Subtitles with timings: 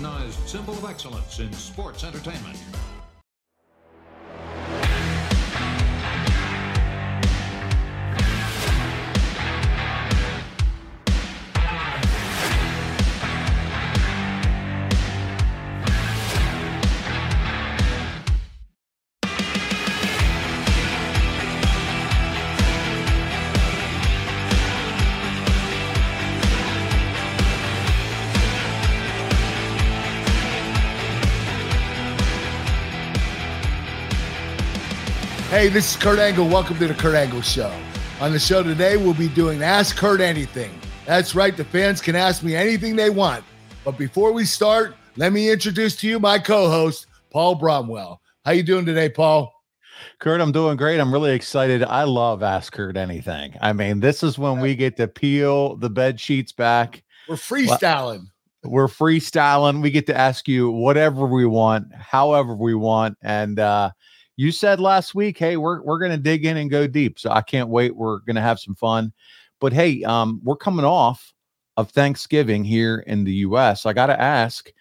[0.00, 2.56] recognized symbol of excellence in sports entertainment.
[35.60, 36.48] Hey, this is Kurt Angle.
[36.48, 37.70] Welcome to the Kurt Angle Show.
[38.18, 40.70] On the show today, we'll be doing Ask Kurt Anything.
[41.04, 43.44] That's right, the fans can ask me anything they want.
[43.84, 48.20] But before we start, let me introduce to you my co-host, Paul Bromwell.
[48.46, 49.52] How you doing today, Paul?
[50.18, 50.98] Kurt, I'm doing great.
[50.98, 51.84] I'm really excited.
[51.84, 53.54] I love Ask Kurt Anything.
[53.60, 57.02] I mean, this is when we get to peel the bed sheets back.
[57.28, 58.28] We're freestyling.
[58.64, 59.82] We're freestyling.
[59.82, 63.18] We get to ask you whatever we want, however we want.
[63.20, 63.90] And uh,
[64.40, 67.18] you said last week, hey, we're we're gonna dig in and go deep.
[67.18, 67.94] So I can't wait.
[67.94, 69.12] We're gonna have some fun.
[69.60, 71.34] But hey, um, we're coming off
[71.76, 73.84] of Thanksgiving here in the US.
[73.84, 74.72] I gotta ask,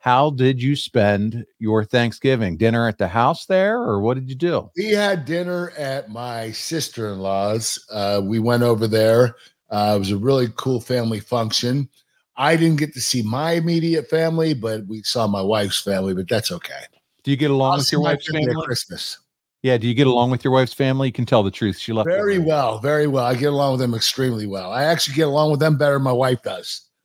[0.00, 2.58] how did you spend your Thanksgiving?
[2.58, 4.70] Dinner at the house there, or what did you do?
[4.76, 7.86] We had dinner at my sister-in-law's.
[7.90, 9.36] Uh, we went over there.
[9.70, 11.88] Uh, it was a really cool family function.
[12.36, 16.28] I didn't get to see my immediate family, but we saw my wife's family, but
[16.28, 16.84] that's okay.
[17.26, 18.56] Do you get along I'll with your wife's family at?
[18.64, 19.18] Christmas.
[19.64, 21.08] Yeah, do you get along with your wife's family?
[21.08, 21.76] You can tell the truth.
[21.76, 23.24] She left Very well, very well.
[23.24, 24.70] I get along with them extremely well.
[24.70, 26.82] I actually get along with them better than my wife does.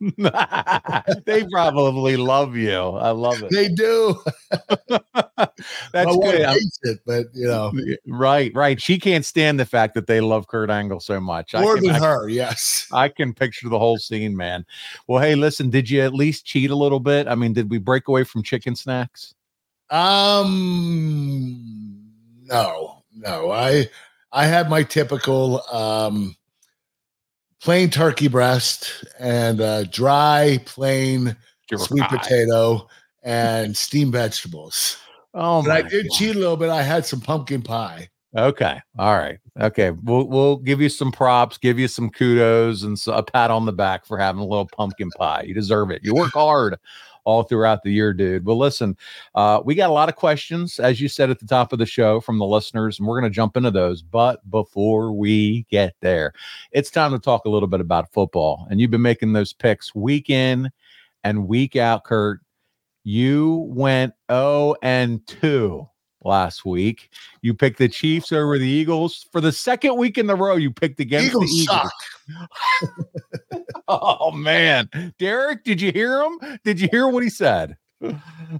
[1.26, 2.72] they probably love you.
[2.72, 3.50] I love it.
[3.50, 4.14] They do.
[5.92, 6.56] That's good.
[6.84, 7.72] It, but you know,
[8.06, 8.80] right, right.
[8.80, 11.52] She can't stand the fact that they love Kurt Angle so much.
[11.52, 12.28] More can, than I, her.
[12.28, 12.86] Yes.
[12.92, 14.66] I can picture the whole scene, man.
[15.08, 17.26] Well, hey, listen, did you at least cheat a little bit?
[17.26, 19.34] I mean, did we break away from chicken snacks?
[19.92, 21.58] Um,
[22.44, 23.50] no, no.
[23.50, 23.88] I
[24.32, 26.34] I had my typical um
[27.60, 31.36] plain turkey breast and uh, dry plain
[31.76, 32.88] sweet potato
[33.22, 34.96] and steamed vegetables.
[35.34, 36.16] Oh, But I did God.
[36.16, 36.70] cheat a little bit.
[36.70, 38.08] I had some pumpkin pie.
[38.36, 38.80] Okay.
[38.98, 39.38] All right.
[39.60, 39.90] Okay.
[39.90, 43.66] We'll we'll give you some props, give you some kudos and so, a pat on
[43.66, 45.44] the back for having a little pumpkin pie.
[45.46, 46.02] You deserve it.
[46.02, 46.76] You work hard
[47.24, 48.44] all throughout the year, dude.
[48.44, 48.96] Well, listen,
[49.34, 51.86] uh, we got a lot of questions, as you said at the top of the
[51.86, 54.02] show, from the listeners, and we're going to jump into those.
[54.02, 56.32] But before we get there,
[56.72, 58.66] it's time to talk a little bit about football.
[58.70, 60.70] And you've been making those picks week in
[61.24, 62.40] and week out, Kurt.
[63.04, 65.88] You went 0 and 2
[66.24, 67.10] last week.
[67.40, 70.56] You picked the Chiefs over the Eagles for the second week in the row.
[70.56, 71.80] You picked against Eagles the Eagles.
[71.80, 71.92] suck.
[73.88, 74.88] Oh man,
[75.18, 76.38] Derek, did you hear him?
[76.64, 77.76] Did you hear what he said?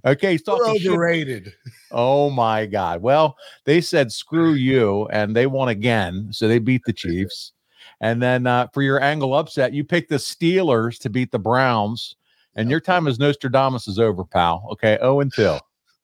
[0.05, 0.91] Okay, he's talking shit.
[0.91, 1.53] overrated.
[1.91, 3.03] Oh my God.
[3.03, 7.53] Well, they said screw you, and they won again, so they beat the Chiefs.
[8.01, 12.17] And then uh, for your angle upset, you picked the Steelers to beat the Browns,
[12.57, 14.69] and your time as Nostradamus is over, pal.
[14.73, 15.57] Okay, oh and two.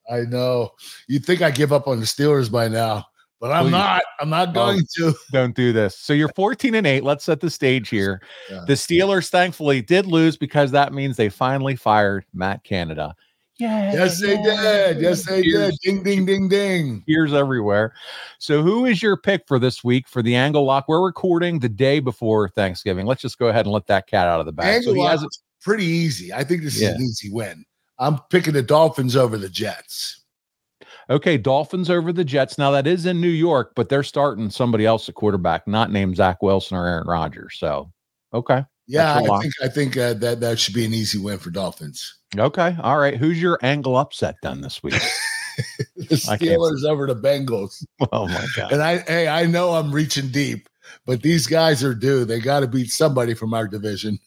[0.09, 0.71] I know.
[1.07, 3.05] You'd think I give up on the Steelers by now,
[3.39, 3.71] but I'm Please.
[3.71, 4.01] not.
[4.19, 5.13] I'm not oh, going to.
[5.31, 5.97] don't do this.
[5.97, 7.03] So you're 14 and 8.
[7.03, 8.21] Let's set the stage here.
[8.49, 8.63] Yeah.
[8.67, 13.15] The Steelers thankfully did lose because that means they finally fired Matt Canada.
[13.59, 13.91] Yeah.
[13.91, 15.01] Yes, they did.
[15.01, 15.75] Yes, they did.
[15.83, 17.03] Ding, ding, ding, ding.
[17.09, 17.93] Ears everywhere.
[18.37, 20.85] So who is your pick for this week for the angle lock?
[20.87, 23.05] We're recording the day before Thanksgiving.
[23.05, 24.83] Let's just go ahead and let that cat out of the bag.
[24.83, 25.29] So Angle he lock
[25.61, 26.33] pretty easy.
[26.33, 26.89] I think this Yeah.
[26.89, 27.65] is an easy win.
[27.99, 30.23] I'm picking the Dolphins over the Jets.
[31.09, 32.57] okay, Dolphins over the Jets.
[32.57, 36.15] Now that is in New York, but they're starting somebody else at quarterback, not named
[36.15, 37.55] Zach Wilson or Aaron Rodgers.
[37.57, 37.91] So
[38.33, 38.65] okay.
[38.87, 42.15] Yeah, I think I think uh, that that should be an easy win for Dolphins.
[42.35, 42.75] Okay.
[42.81, 43.17] All right.
[43.17, 44.95] Who's your angle upset done this week?
[45.95, 47.85] The Steelers over the Bengals.
[48.11, 48.71] oh my god.
[48.71, 50.69] And I hey, I know I'm reaching deep,
[51.05, 52.25] but these guys are due.
[52.25, 54.19] They got to beat somebody from our division.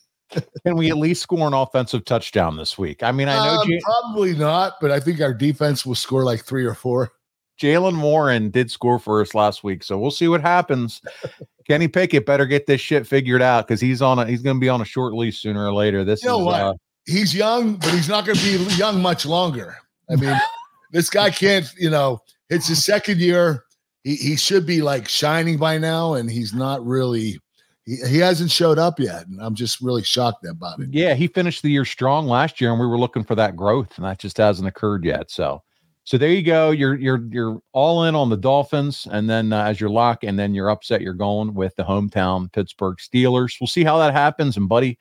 [0.64, 3.02] Can we at least score an offensive touchdown this week?
[3.02, 6.24] I mean, I know Um, Ja- probably not, but I think our defense will score
[6.24, 7.12] like three or four.
[7.60, 11.00] Jaylen Warren did score for us last week, so we'll see what happens.
[11.68, 14.60] Kenny Pickett better get this shit figured out because he's on a he's going to
[14.60, 16.04] be on a short lease sooner or later.
[16.04, 16.60] This You know is what?
[16.60, 16.74] uh,
[17.06, 19.76] He's young, but he's not going to be young much longer.
[20.10, 20.36] I mean,
[20.92, 21.66] this guy can't.
[21.78, 22.20] You know,
[22.50, 23.64] it's his second year.
[24.02, 27.38] He he should be like shining by now, and he's not really.
[27.84, 30.90] He, he hasn't showed up yet, and I'm just really shocked about it.
[30.92, 33.96] yeah, he finished the year strong last year, and we were looking for that growth,
[33.96, 35.30] and that just hasn't occurred yet.
[35.30, 35.62] So,
[36.04, 36.70] so there you go.
[36.70, 40.38] You're you're you're all in on the Dolphins, and then uh, as your lock, and
[40.38, 41.00] then you're upset.
[41.00, 43.60] You're going with the hometown Pittsburgh Steelers.
[43.60, 44.96] We'll see how that happens, and buddy,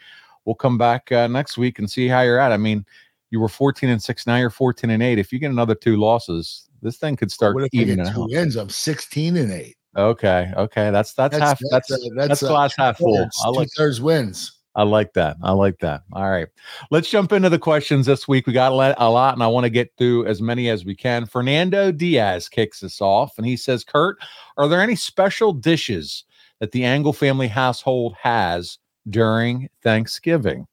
[0.45, 2.51] we'll come back uh, next week and see how you're at.
[2.51, 2.85] I mean,
[3.29, 4.25] You were 14 and six.
[4.27, 5.19] Now you're 14 and eight.
[5.19, 8.23] If you get another two losses, this thing could start What if I get two
[8.23, 8.29] out.
[8.29, 8.55] wins?
[8.55, 9.77] I'm 16 and eight.
[9.97, 11.59] Okay, okay, that's that's, half.
[11.69, 13.27] That's uh, that's, uh, glass half full.
[13.43, 14.53] I like two-thirds wins.
[14.73, 15.35] I like that.
[15.43, 16.03] I like that.
[16.13, 16.47] All right.
[16.91, 18.47] Let's jump into the questions this week.
[18.47, 20.85] We got a lot, a lot, and I want to get through as many as
[20.85, 21.25] we can.
[21.25, 24.17] Fernando Diaz kicks us off, and he says, Kurt,
[24.55, 26.23] are there any special dishes
[26.59, 28.77] that the Angle family household has
[29.09, 30.67] during Thanksgiving?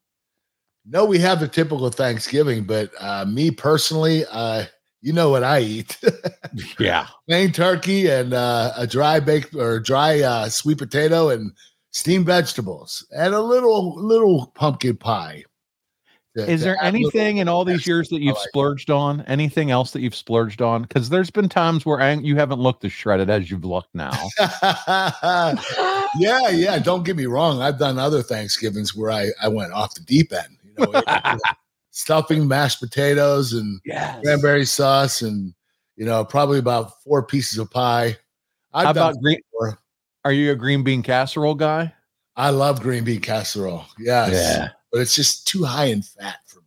[0.87, 4.65] No, we have the typical Thanksgiving, but uh, me personally, uh,
[5.01, 5.99] you know what I eat:
[6.79, 7.07] Yeah.
[7.29, 11.53] plain turkey and uh, a dry baked or dry uh, sweet potato and
[11.91, 15.45] steamed vegetables and a little little pumpkin pie.
[16.37, 18.39] To- Is to there add a little anything in all these years that you've I
[18.41, 18.49] like it.
[18.51, 19.23] splurged on?
[19.23, 20.83] Anything else that you've splurged on?
[20.83, 24.13] Because there's been times where Ang- you haven't looked as shredded as you've looked now.
[26.19, 26.79] yeah, yeah.
[26.79, 27.61] Don't get me wrong.
[27.63, 30.57] I've done other Thanksgivings where I I went off the deep end.
[30.79, 31.03] You know,
[31.99, 34.21] stuffing, mashed potatoes, and yes.
[34.23, 35.53] cranberry sauce, and
[35.97, 38.17] you know, probably about four pieces of pie.
[38.73, 39.41] I've How about green?
[39.51, 39.79] four.
[40.25, 41.93] Are you a green bean casserole guy?
[42.37, 43.85] I love green bean casserole.
[43.99, 46.65] Yes, but it's just too high in fat for me.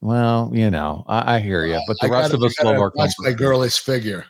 [0.00, 2.60] Well, you know, I, I hear you, uh, but the I rest gotta- of us
[2.62, 4.24] love our watch my girlish figure.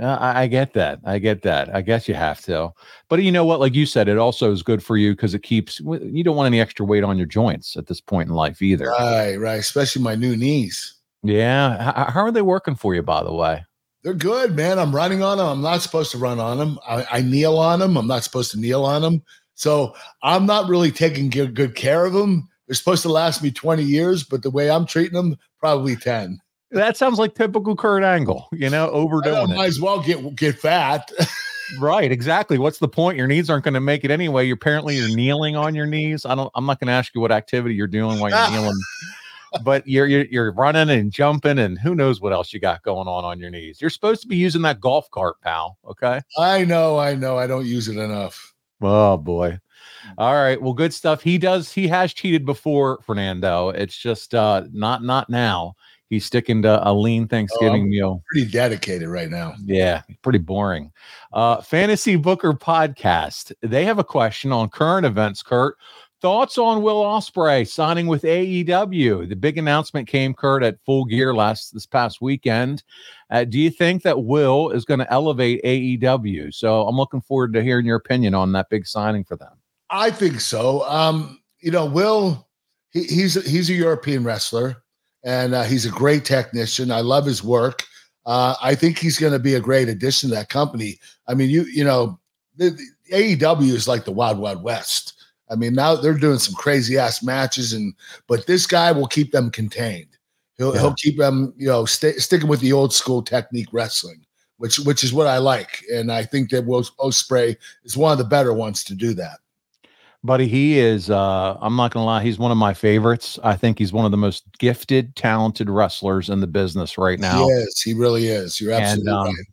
[0.00, 1.00] Uh, I, I get that.
[1.04, 1.74] I get that.
[1.74, 2.70] I guess you have to.
[3.08, 3.60] But you know what?
[3.60, 5.80] Like you said, it also is good for you because it keeps.
[5.80, 8.86] You don't want any extra weight on your joints at this point in life either.
[8.86, 9.60] Right, right.
[9.60, 10.94] Especially my new knees.
[11.22, 11.90] Yeah.
[11.90, 13.64] H- how are they working for you, by the way?
[14.02, 14.78] They're good, man.
[14.78, 15.46] I'm running on them.
[15.46, 16.78] I'm not supposed to run on them.
[16.88, 17.98] I, I kneel on them.
[17.98, 19.22] I'm not supposed to kneel on them.
[19.54, 22.48] So I'm not really taking good, good care of them.
[22.66, 26.40] They're supposed to last me 20 years, but the way I'm treating them, probably 10.
[26.72, 28.48] That sounds like typical Kurt Angle.
[28.52, 29.68] You know, I know, might it.
[29.68, 31.10] as well get get fat.
[31.78, 32.10] Right.
[32.10, 32.58] Exactly.
[32.58, 33.16] What's the point?
[33.16, 34.44] Your knees aren't going to make it anyway.
[34.44, 36.26] You're apparently you're kneeling on your knees.
[36.26, 36.50] I don't.
[36.56, 38.76] I'm not going to ask you what activity you're doing while you're kneeling.
[39.64, 43.08] But you're, you're you're running and jumping and who knows what else you got going
[43.08, 43.80] on on your knees.
[43.80, 45.76] You're supposed to be using that golf cart, pal.
[45.84, 46.20] Okay.
[46.38, 47.36] I know, I know.
[47.36, 48.54] I don't use it enough.
[48.80, 49.58] Oh boy.
[50.18, 50.62] All right.
[50.62, 51.20] Well, good stuff.
[51.20, 51.72] He does.
[51.72, 53.70] He has cheated before, Fernando.
[53.70, 55.74] It's just uh not not now.
[56.10, 58.22] He's sticking to a lean Thanksgiving meal.
[58.32, 59.54] Pretty dedicated right now.
[59.64, 60.92] Yeah, pretty boring.
[61.32, 63.52] Uh Fantasy Booker podcast.
[63.62, 65.76] They have a question on current events, Kurt.
[66.20, 69.26] Thoughts on Will Ospreay signing with AEW?
[69.26, 72.82] The big announcement came, Kurt, at Full Gear last this past weekend.
[73.30, 76.52] Uh, do you think that Will is going to elevate AEW?
[76.52, 79.52] So I'm looking forward to hearing your opinion on that big signing for them.
[79.88, 80.86] I think so.
[80.86, 82.48] Um, you know, Will,
[82.90, 84.82] he, he's he's a European wrestler,
[85.24, 86.90] and uh, he's a great technician.
[86.90, 87.84] I love his work.
[88.26, 90.98] Uh, I think he's going to be a great addition to that company.
[91.26, 92.18] I mean, you you know,
[92.56, 95.14] the, the AEW is like the Wild Wild West.
[95.50, 97.94] I mean, now they're doing some crazy ass matches, and
[98.28, 100.06] but this guy will keep them contained.
[100.58, 100.80] He'll Yeah.
[100.80, 104.24] he'll keep them, you know, sticking with the old school technique wrestling,
[104.58, 108.18] which which is what I like, and I think that Will Ospreay is one of
[108.18, 109.38] the better ones to do that.
[110.22, 113.38] Buddy, he is uh I'm not gonna lie, he's one of my favorites.
[113.42, 117.46] I think he's one of the most gifted, talented wrestlers in the business right now.
[117.46, 117.66] He.
[117.84, 118.60] He really is.
[118.60, 119.46] You're And absolutely um, right.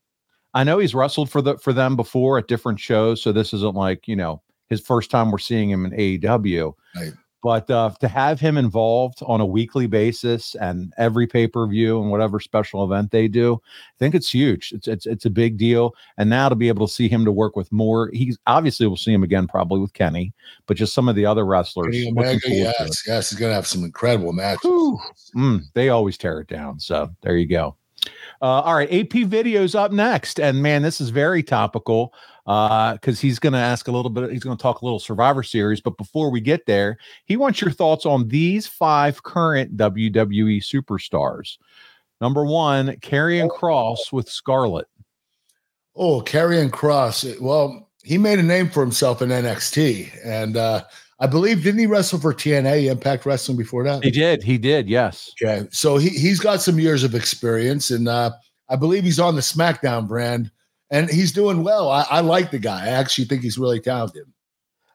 [0.53, 3.75] I know he's wrestled for the for them before at different shows, so this isn't
[3.75, 6.73] like, you know, his first time we're seeing him in AEW.
[6.95, 7.13] Right.
[7.47, 12.01] But uh, to have him involved on a weekly basis and every pay per view
[12.01, 14.73] and whatever special event they do, I think it's huge.
[14.73, 15.95] It's it's it's a big deal.
[16.17, 18.97] And now to be able to see him to work with more, he's obviously we'll
[18.97, 20.33] see him again probably with Kenny,
[20.65, 21.95] but just some of the other wrestlers.
[22.09, 24.69] Omega, yes, yes, he's gonna have some incredible matches.
[25.33, 26.81] Mm, they always tear it down.
[26.81, 27.77] So there you go.
[28.41, 32.13] Uh, all right, AP videos up next, and man, this is very topical
[32.47, 34.31] because he's going to ask a little bit.
[34.31, 37.59] He's going to talk a little Survivor Series, but before we get there, he wants
[37.59, 41.57] your thoughts on these five current WWE superstars.
[42.21, 44.87] Number one, Karrion Kross with Scarlett.
[45.95, 47.39] Oh, Karrion Kross.
[47.41, 50.85] Well, he made a name for himself in NXT, and uh,
[51.19, 54.05] I believe didn't he wrestle for TNA Impact Wrestling before that?
[54.05, 54.41] He did.
[54.41, 54.87] He did.
[54.87, 55.33] Yes.
[55.41, 58.31] Okay, so he he's got some years of experience, and uh,
[58.69, 60.49] I believe he's on the SmackDown brand,
[60.89, 61.89] and he's doing well.
[61.89, 62.85] I, I like the guy.
[62.85, 64.23] I actually think he's really talented.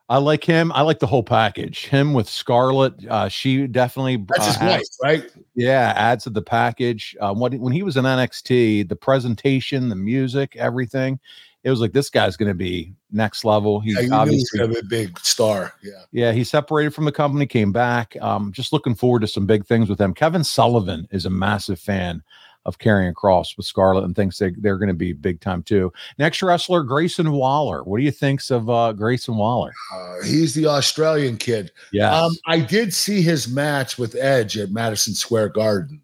[0.09, 0.73] I like him.
[0.73, 1.87] I like the whole package.
[1.87, 2.95] Him with Scarlett.
[3.09, 4.23] Uh, she definitely.
[4.29, 5.33] That's his uh, wife, right?
[5.55, 7.17] Yeah, adds to the package.
[7.21, 11.19] Um, when when he was in NXT, the presentation, the music, everything,
[11.65, 13.81] it was like this guy's going to be next level.
[13.81, 15.75] He's Yeah, he obviously, a big star.
[15.83, 15.93] Yeah.
[16.11, 18.17] yeah, he separated from the company, came back.
[18.21, 20.13] Um, just looking forward to some big things with him.
[20.13, 22.23] Kevin Sullivan is a massive fan.
[22.65, 25.93] Of Karrion Kross with Scarlett and thinks they, they're going to be big time too.
[26.19, 27.83] Next wrestler, Grayson Waller.
[27.83, 29.73] What do you think's of uh, Grayson Waller?
[29.93, 31.73] Uh, he's the Australian kid.
[31.93, 32.15] Yeah.
[32.17, 36.01] Um, I did see his match with Edge at Madison Square Garden,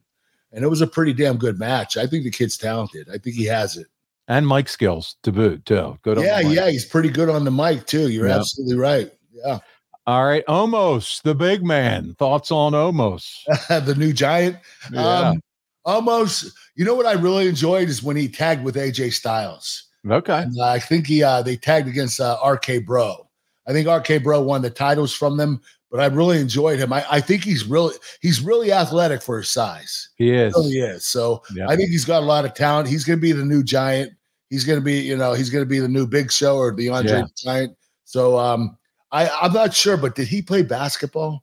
[0.52, 1.96] and it was a pretty damn good match.
[1.96, 3.08] I think the kid's talented.
[3.08, 3.86] I think he has it.
[4.26, 5.96] and mic skills to boot too.
[6.02, 6.18] Good.
[6.18, 6.56] yeah, mic.
[6.56, 8.08] yeah, he's pretty good on the mic too.
[8.10, 9.12] You're absolutely right.
[9.32, 9.60] Yeah,
[10.08, 12.14] All right, Omos, the big man.
[12.18, 13.44] Thoughts on Omos?
[13.86, 14.56] the new giant.
[14.92, 15.28] Yeah.
[15.28, 15.40] Um,
[15.88, 16.52] almost.
[16.76, 19.85] You know what I really enjoyed is when he tagged with AJ Styles.
[20.09, 20.42] okay.
[20.42, 23.28] And, uh, I think he uh, they tagged against uh, RK Bro.
[23.66, 26.92] I think RK Bro won the titles from them, but I really enjoyed him.
[26.92, 30.11] I, I think he's really he's really athletic for his size.
[30.16, 30.54] He is.
[30.54, 31.04] He really is.
[31.07, 31.68] So Yeah.
[31.68, 32.88] I think he's got a lot of talent.
[32.88, 34.12] He's going to be the new giant.
[34.50, 36.75] He's going to be, you know, he's going to be the new Big Show or
[36.75, 37.23] the Andre Yeah.
[37.23, 37.76] the Giant.
[38.04, 38.78] So um,
[39.12, 41.42] I I'm not sure, but did he play basketball?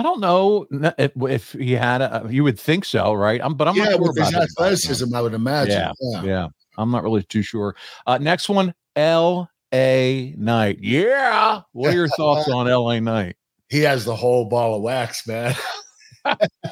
[0.00, 0.66] I don't know
[0.96, 2.26] if, if he had a.
[2.30, 3.38] You would think so, right?
[3.44, 5.72] I'm, but I'm yeah, not sure with about his athleticism, I would imagine.
[5.72, 5.92] Yeah.
[6.00, 6.22] yeah.
[6.22, 7.76] Yeah, I'm not really too sure.
[8.06, 10.34] Uh, next one, L.A.
[10.38, 10.78] Knight.
[10.80, 11.60] Yeah.
[11.72, 12.98] What are your thoughts on L.A.
[12.98, 13.36] Knight?
[13.68, 15.54] He has the whole ball of wax, man.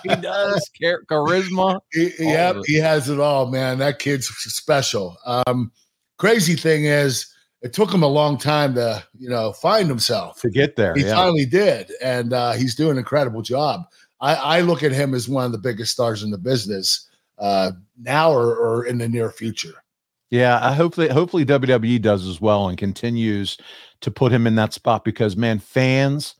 [0.02, 1.80] He does Char- charisma.
[1.92, 3.78] He, yep, he has it all, man.
[3.78, 5.16] That kid's special.
[5.25, 5.73] Um,
[6.18, 7.26] crazy thing is,
[7.62, 10.40] it took him a long time to, you know, find himself.
[10.40, 10.94] to get there.
[10.94, 11.14] He Yeah.
[11.16, 13.82] finally did, and uh, he's doing an incredible job.
[14.20, 17.72] I, I look at him as one of the biggest stars in the business uh,
[18.00, 19.74] now or, or in the near future.
[20.30, 23.56] Yeah, I hopefully hopefully WWE does as well and continues
[24.02, 26.34] to put him in that spot because man, fans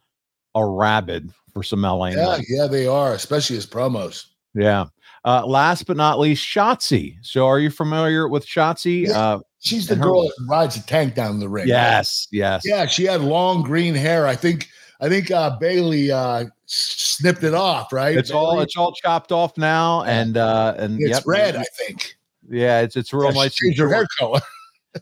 [0.55, 2.09] are rabid for some LA.
[2.09, 4.27] Yeah, yeah, they are, especially his promos.
[4.55, 4.87] Yeah.
[5.25, 7.17] Uh, last but not least, Shotzi.
[7.23, 9.07] So, are you familiar with Shotzi?
[9.07, 9.19] Yeah.
[9.19, 11.63] Uh, She's the girl that rides a tank down the ring.
[11.63, 11.69] right?
[11.69, 12.63] yes, yes.
[12.65, 14.27] Yeah, she had long green hair.
[14.27, 14.69] I think
[15.01, 17.93] I think uh, Bayley uh, snipped it off.
[17.93, 18.17] Right?
[18.17, 21.23] It's all it's all chopped off now, and uh, and It's yep.
[21.27, 21.57] red.
[21.57, 22.17] I think.
[22.49, 23.57] Yeah, it's it's real Yeah, nice.
[23.61, 23.91] her short.
[23.93, 24.41] hair color.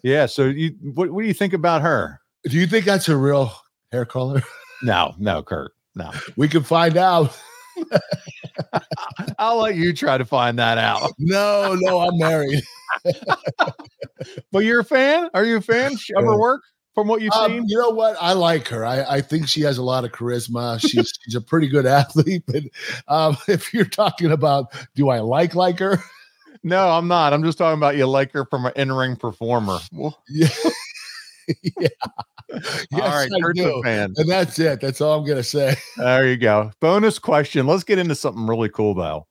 [0.03, 0.27] Yeah.
[0.27, 2.21] So, you what what do you think about her?
[2.45, 3.53] Do you think that's a real
[3.93, 4.43] hair color?
[4.83, 5.73] No, no, Kurt.
[5.95, 7.35] No, We can find out.
[9.39, 11.11] I'll let you try to find that out.
[11.19, 12.63] No, no, I'm married.
[14.51, 15.29] But you're a fan?
[15.35, 16.63] Are you a fan of her work
[16.95, 17.65] from what you've Um, seen?
[17.69, 18.17] you know what?
[18.21, 18.85] I like her.
[18.85, 20.81] I, I think she has a lot of charisma.
[20.81, 22.43] She's she's a pretty good athlete.
[22.47, 22.63] But
[23.09, 25.99] um, if you're talking about, do I like like her?
[26.65, 27.33] No, I'm not.
[27.33, 29.79] I'm just talking about you like her from an in-ring performer.
[29.93, 30.49] Well, Yeah.
[31.79, 31.89] yeah.
[32.53, 32.61] All
[32.91, 34.13] Yes, right, I Kurt's a fan.
[34.17, 34.81] And that's it.
[34.81, 35.75] That's all I'm gonna say.
[35.97, 36.71] There you go.
[36.81, 37.67] Bonus question.
[37.67, 39.27] Let's get into something really cool though.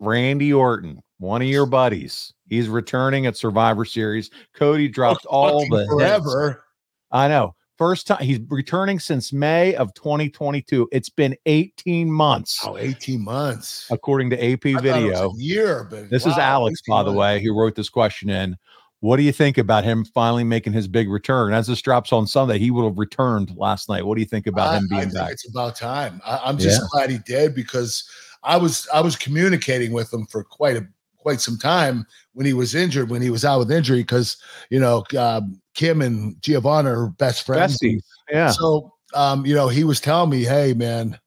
[0.00, 4.30] Randy Orton, one of your buddies, he's returning at Survivor Series.
[4.54, 5.90] Cody oh, dropped all Fucking the hits.
[5.92, 6.64] forever.
[7.10, 7.54] I know.
[7.78, 10.88] First time he's returning since May of 2022.
[10.90, 13.86] It's been 18 months, Oh, 18 months.
[13.90, 15.32] according to AP I thought it was Video.
[15.36, 18.56] year, but This is Alex, 18 by the way, who wrote this question in.
[19.00, 21.52] What do you think about him finally making his big return?
[21.54, 24.04] As this drops on Sunday, he would have returned last night.
[24.04, 25.32] What do you think about I- him I being think back?
[25.32, 26.20] It's about time.
[26.26, 28.02] I, I'm just glad he did because
[28.42, 30.86] I was I was communicating with him for quite a
[31.16, 34.36] quite some time when he was injured, when he was out with injury, because
[34.70, 37.78] you know um, Kim and Giovanna are best friends.
[37.78, 38.02] Besties.
[38.30, 38.50] Yeah.
[38.50, 41.18] So um, you know, he was telling me, "Hey, man,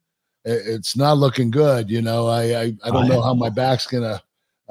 [0.46, 1.90] it- it's not looking good.
[1.90, 4.22] You know, I I, I don't know how my back's gonna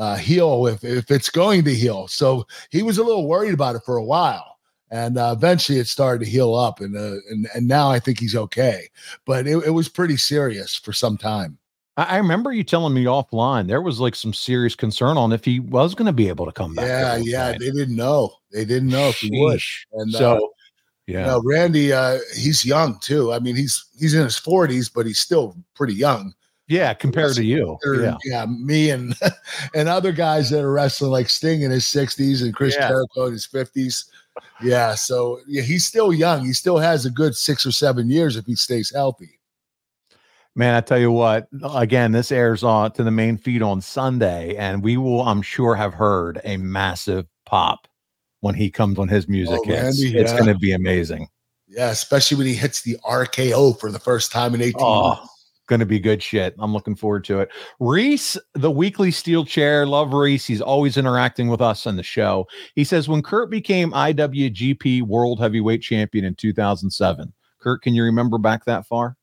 [0.00, 3.76] uh, heal if if it's going to heal." So he was a little worried about
[3.76, 4.58] it for a while,
[4.90, 8.18] and uh, eventually it started to heal up, and uh, and and now I think
[8.18, 8.88] he's okay.
[9.26, 11.58] But it, it was pretty serious for some time.
[11.96, 15.60] I, remember you telling me offline there was like some serious concern on if he
[15.60, 16.86] was going to be able to come back.
[16.86, 18.32] Yeah, yeah, one they didn't know.
[18.52, 19.60] They didn't know if he would.
[19.92, 20.52] And uh, so,
[21.06, 21.20] yeah.
[21.20, 23.32] you know, Randy, uh, he's young too.
[23.32, 26.34] I mean, he's he's in his forties, but he's still pretty young.
[26.70, 27.76] Yeah, compared to you.
[27.84, 28.16] Or, Yeah.
[28.24, 29.14] yeah, me and
[29.74, 32.88] and other guys that are wrestling like Sting in his sixties and Chris Yeah.
[32.88, 34.04] Jericho in his fifties.
[34.62, 36.44] Yeah, so yeah, he's still young.
[36.46, 39.38] He still has a good six or seven years if he stays healthy.
[40.56, 44.56] Man, I tell you what, again, this airs on to the main feed on Sunday,
[44.56, 47.86] and we will, I'm sure, have heard a massive pop
[48.40, 50.02] when he comes on his oh, music Oh, hits.
[50.02, 50.38] Randy, It's yeah.
[50.38, 51.28] going to be amazing.
[51.68, 55.39] Yeah, especially when he hits the RKO for the first time in 18 Oh, months.
[55.70, 56.54] Going to be good shit.
[56.58, 57.48] I'm looking forward to it.
[57.78, 60.44] Reese, the weekly steel chair, love Reese.
[60.44, 62.46] He's always interacting with us on the show.
[62.74, 67.32] He says when Kurt became IWGP World Heavyweight Champion in 2007.
[67.60, 69.16] Kurt, can you remember back that far?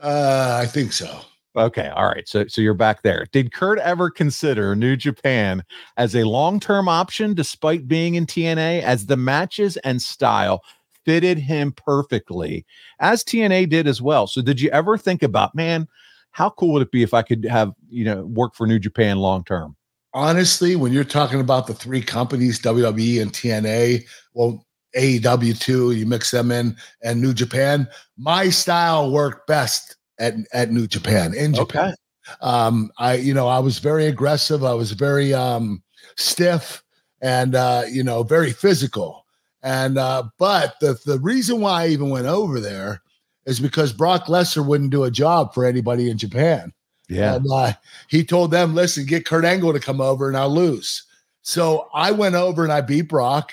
[0.00, 1.22] Uh, I think so.
[1.54, 2.26] Okay, all right.
[2.26, 3.26] So so you're back there.
[3.30, 5.62] Did Kurt ever consider New Japan
[5.98, 10.62] as a long-term option despite being in TNA as the matches and style
[11.04, 12.64] fitted him perfectly
[13.00, 14.26] as TNA did as well.
[14.26, 15.88] So did you ever think about, man,
[16.32, 19.18] how cool would it be if I could have you know work for New Japan
[19.18, 19.76] long term?
[20.14, 24.04] Honestly, when you're talking about the three companies, WWE and TNA,
[24.34, 24.66] well,
[24.96, 30.70] AEW too, you mix them in, and New Japan, my style worked best at at
[30.70, 31.88] New Japan in Japan.
[31.88, 31.94] Okay.
[32.40, 34.64] Um, I you know I was very aggressive.
[34.64, 35.82] I was very um,
[36.16, 36.82] stiff
[37.20, 39.21] and uh, you know very physical.
[39.62, 43.02] And uh, but the the reason why I even went over there
[43.46, 46.72] is because Brock Lesnar wouldn't do a job for anybody in Japan.
[47.08, 47.36] Yeah.
[47.36, 47.72] And, uh,
[48.08, 51.04] he told them, listen, get Kurt Angle to come over and I'll lose.
[51.42, 53.52] So I went over and I beat Brock.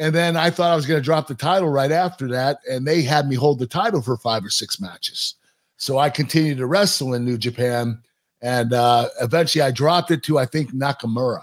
[0.00, 2.58] And then I thought I was going to drop the title right after that.
[2.70, 5.34] And they had me hold the title for five or six matches.
[5.76, 8.00] So I continued to wrestle in New Japan.
[8.40, 11.42] And uh, eventually I dropped it to, I think, Nakamura.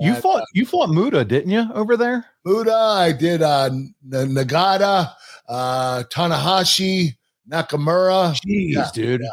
[0.00, 2.24] You fought you fought Muta, didn't you, over there?
[2.44, 3.70] Muta, I did uh
[4.08, 5.12] Nagata,
[5.48, 7.16] uh Tanahashi,
[7.50, 8.34] Nakamura.
[8.46, 9.20] Jeez, yeah, dude.
[9.22, 9.28] Yeah.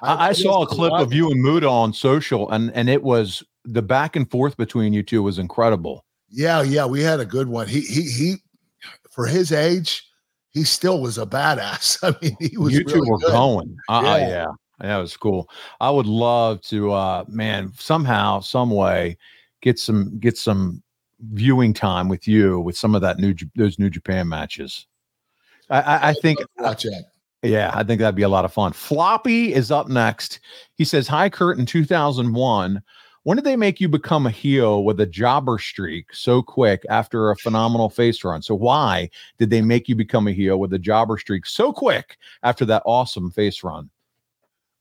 [0.00, 3.42] I, I, saw a clip of you and Muta on social, and and it was
[3.64, 6.04] the back and forth between you two was incredible.
[6.30, 7.66] Yeah, yeah, we had a good one.
[7.66, 8.36] He he he,
[9.10, 10.04] for his age,
[10.50, 11.98] he still was a badass.
[12.02, 12.72] I mean, he was.
[12.72, 13.32] You two really were good.
[13.32, 13.76] going.
[13.88, 14.28] Uh, yeah.
[14.28, 14.46] yeah,
[14.80, 15.50] that was cool.
[15.80, 19.16] I would love to, uh man, somehow, some way,
[19.60, 20.82] get some get some
[21.20, 24.86] viewing time with you with some of that new those New Japan matches.
[25.70, 27.04] I, I, I think watch it.
[27.42, 28.72] Yeah, I think that'd be a lot of fun.
[28.72, 30.40] Floppy is up next.
[30.74, 32.82] He says, Hi, Kurt, in 2001.
[33.22, 37.30] When did they make you become a heel with a jobber streak so quick after
[37.30, 38.42] a phenomenal face run?
[38.42, 42.16] So, why did they make you become a heel with a jobber streak so quick
[42.42, 43.90] after that awesome face run?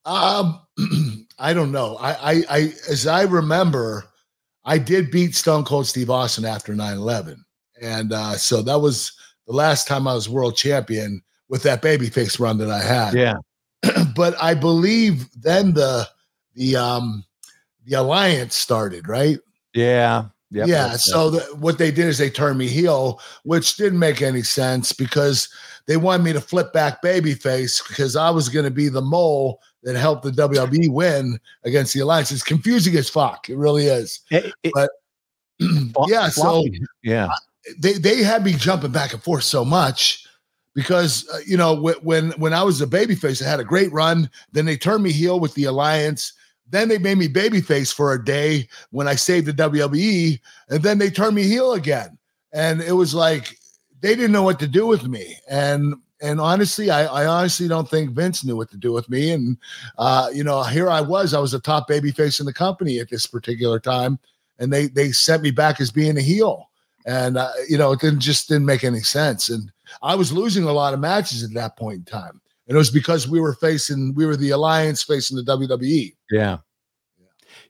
[0.06, 0.62] Um,
[1.40, 1.98] I don't know.
[1.98, 2.60] I, I, I,
[2.90, 4.06] as I remember,
[4.68, 7.44] I did beat Stone Cold Steve Austin after 9 11.
[7.82, 9.14] And uh, so that was
[9.48, 13.14] the last time I was world champion with that babyface run that I had.
[13.14, 13.36] Yeah.
[14.16, 16.08] but I believe then the
[16.56, 17.24] the um
[17.86, 19.38] the alliance started, right?
[19.74, 20.26] Yeah.
[20.50, 20.96] Yep, yeah.
[20.96, 24.94] So the, what they did is they turned me heel, which didn't make any sense
[24.94, 25.50] because
[25.88, 29.60] they wanted me to flip back babyface because I was going to be the mole
[29.88, 32.30] that helped the WWE win against the alliance.
[32.30, 33.50] It's confusing as fuck.
[33.50, 34.20] It really is.
[34.30, 34.90] It, it, but
[36.08, 36.66] yeah, so
[37.04, 37.30] yeah,
[37.80, 40.28] they they had me jumping back and forth so much
[40.76, 41.74] because uh, you know
[42.04, 44.30] when when I was a babyface, I had a great run.
[44.52, 46.34] Then they turned me heel with the alliance.
[46.70, 50.98] Then they made me babyface for a day when I saved the WWE, and then
[50.98, 52.18] they turned me heel again.
[52.52, 53.58] And it was like
[54.02, 55.38] they didn't know what to do with me.
[55.50, 59.32] And and honestly, I, I honestly don't think Vince knew what to do with me.
[59.32, 59.58] And
[59.98, 63.10] uh, you know, here I was, I was a top babyface in the company at
[63.10, 64.20] this particular time,
[64.60, 66.70] and they they sent me back as being a heel.
[67.06, 69.50] And uh, you know, it didn't just didn't make any sense.
[69.50, 72.42] And I was losing a lot of matches at that point in time.
[72.68, 76.16] And it was because we were facing, we were the alliance facing the WWE.
[76.30, 76.58] Yeah.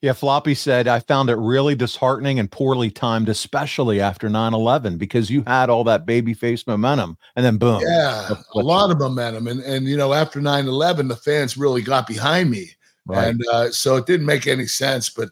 [0.02, 4.98] Yeah, Floppy said, I found it really disheartening and poorly timed, especially after 9 11,
[4.98, 7.82] because you had all that baby face momentum and then boom.
[7.84, 9.48] Yeah, a lot of momentum.
[9.48, 12.72] And, and you know, after 9 11, the fans really got behind me.
[13.08, 13.30] Right.
[13.30, 15.10] And uh, so it didn't make any sense.
[15.10, 15.30] But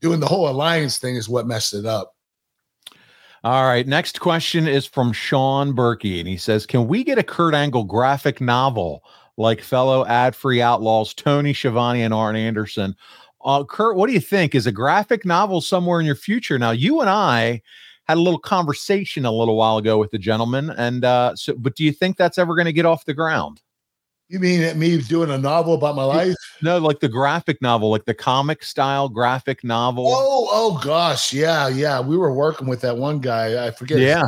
[0.00, 2.14] doing the whole alliance thing is what messed it up.
[3.44, 3.86] All right.
[3.86, 7.84] Next question is from Sean Berkey, and he says, "Can we get a Kurt Angle
[7.84, 9.04] graphic novel
[9.36, 12.96] like fellow ad-free outlaws Tony Schiavone and Arn Anderson?"
[13.44, 14.54] Uh, Kurt, what do you think?
[14.54, 16.58] Is a graphic novel somewhere in your future?
[16.58, 17.62] Now, you and I
[18.08, 21.76] had a little conversation a little while ago with the gentleman, and uh, so, but
[21.76, 23.60] do you think that's ever going to get off the ground?
[24.28, 26.34] You mean me doing a novel about my life?
[26.60, 30.06] No, like the graphic novel, like the comic style graphic novel.
[30.06, 32.00] Oh, oh gosh, yeah, yeah.
[32.00, 33.66] We were working with that one guy.
[33.66, 33.98] I forget.
[33.98, 34.26] Yeah,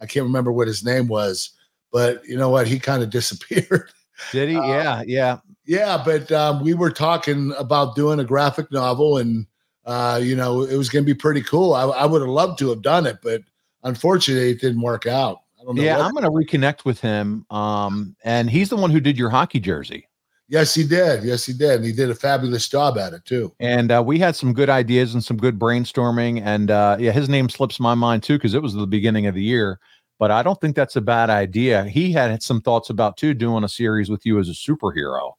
[0.00, 1.50] I can't remember what his name was,
[1.92, 2.66] but you know what?
[2.66, 3.92] He kind of disappeared.
[4.32, 4.56] Did he?
[4.56, 5.38] Uh, yeah, yeah,
[5.70, 6.02] yeah.
[6.04, 9.46] But um, we were talking about doing a graphic novel, and
[9.84, 11.74] uh, you know, it was going to be pretty cool.
[11.74, 13.42] I, I would have loved to have done it, but
[13.84, 15.38] unfortunately, it didn't work out
[15.74, 16.06] yeah, what.
[16.06, 17.44] I'm going to reconnect with him.
[17.50, 20.06] Um, and he's the one who did your hockey jersey.
[20.48, 21.22] Yes, he did.
[21.22, 21.76] Yes, he did.
[21.76, 23.52] And he did a fabulous job at it too.
[23.60, 26.42] And uh, we had some good ideas and some good brainstorming.
[26.42, 29.34] And uh, yeah, his name slips my mind too because it was the beginning of
[29.34, 29.78] the year.
[30.18, 31.84] But I don't think that's a bad idea.
[31.84, 35.32] He had some thoughts about too doing a series with you as a superhero.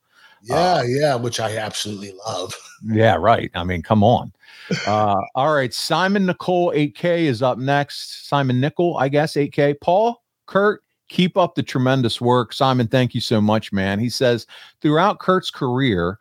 [0.44, 2.54] Yeah, yeah, which I absolutely love.
[2.84, 3.52] Yeah, right.
[3.54, 4.34] I mean, come on.
[4.88, 5.72] Uh, all right.
[5.72, 8.28] Simon Nicole 8K is up next.
[8.28, 9.80] Simon Nickel, I guess, 8K.
[9.82, 12.54] Paul, Kurt, keep up the tremendous work.
[12.54, 14.00] Simon, thank you so much, man.
[14.00, 14.48] He says
[14.82, 16.18] throughout Kurt's career,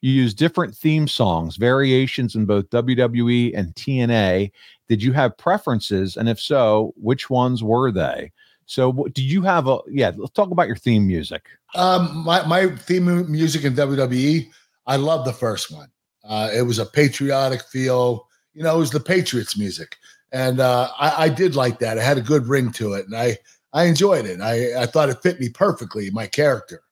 [0.00, 4.50] you use different theme songs, variations in both WWE and TNA.
[4.88, 6.16] Did you have preferences?
[6.16, 8.32] And if so, which ones were they?
[8.70, 11.42] So, what- do you have a, yeah, let's talk about your theme music.
[11.74, 14.48] Um, my my theme music in WWE,
[14.86, 15.88] I love the first one.
[16.22, 18.28] Uh, it was a patriotic feel.
[18.54, 19.96] You know, it was the Patriots music,
[20.30, 21.96] and uh, I, I did like that.
[21.98, 23.38] It had a good ring to it, and I
[23.72, 24.40] I enjoyed it.
[24.40, 26.82] I I thought it fit me perfectly, my character.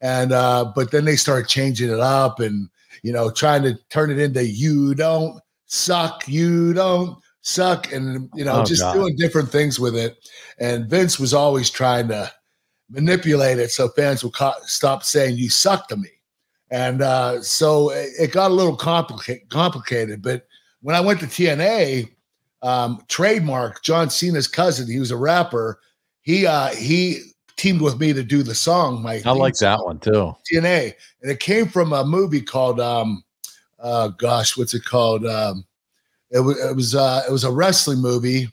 [0.00, 2.68] And uh, but then they started changing it up, and
[3.04, 8.44] you know, trying to turn it into "You don't suck, you don't suck," and you
[8.44, 8.94] know, Oh, just God.
[8.94, 10.16] doing different things with it.
[10.58, 12.30] And Vince was always trying to
[12.90, 16.08] manipulate it so fans will co- stop saying you suck to me.
[16.70, 20.22] And uh, so it, it got a little complicated, complicated.
[20.22, 20.46] But
[20.82, 22.10] when I went to TNA,
[22.62, 25.80] um, Trademarc John Cena's cousin, he was a rapper.
[26.22, 27.22] He uh, he
[27.56, 29.02] teamed with me to do the song.
[29.02, 30.34] My I like that one too.
[30.52, 33.24] TNA, and it came from a movie called um,
[33.80, 35.26] uh, gosh, what's it called?
[35.26, 35.64] Um,
[36.30, 38.48] it was it was uh, it was a wrestling movie.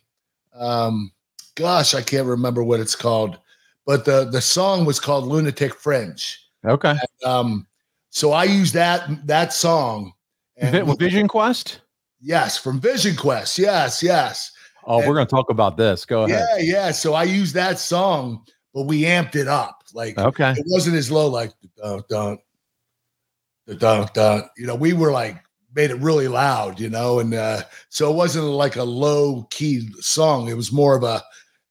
[0.56, 1.12] Um,
[1.56, 3.38] gosh, I can't remember what it's called,
[3.86, 6.40] but the the song was called Lunatic Fringe.
[6.66, 6.96] Okay.
[7.24, 7.68] Um,
[8.10, 10.14] so I used that that song.
[10.60, 11.82] Vi- with Vision Quest?
[12.20, 13.60] yes, from Vision Quest.
[13.60, 14.52] Yes, yes.
[14.86, 16.04] Oh, we're going to talk about this.
[16.06, 16.48] Go ahead.
[16.58, 16.92] Yeah, yeah.
[16.92, 19.84] So I used that song, but we amped it up.
[19.94, 20.52] Like Okay.
[20.52, 22.38] it wasn't as low like dun dun
[23.68, 24.08] dun dun.
[24.14, 24.44] dun.
[24.58, 25.44] You know, we were like
[25.78, 26.80] made it really loud.
[26.80, 30.50] You know, and uh, so it wasn't like a low key song.
[30.50, 31.24] It was more of a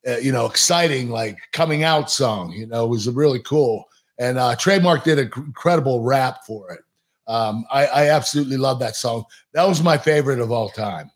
[0.09, 2.53] uh, you know exciting like coming out song.
[2.53, 3.85] You know, it was really cool.
[4.19, 6.81] And uh, Trademarc did an incredible rap for it.
[7.27, 9.25] Um, I, I absolutely love that song.
[9.53, 11.11] That was my favorite of all time.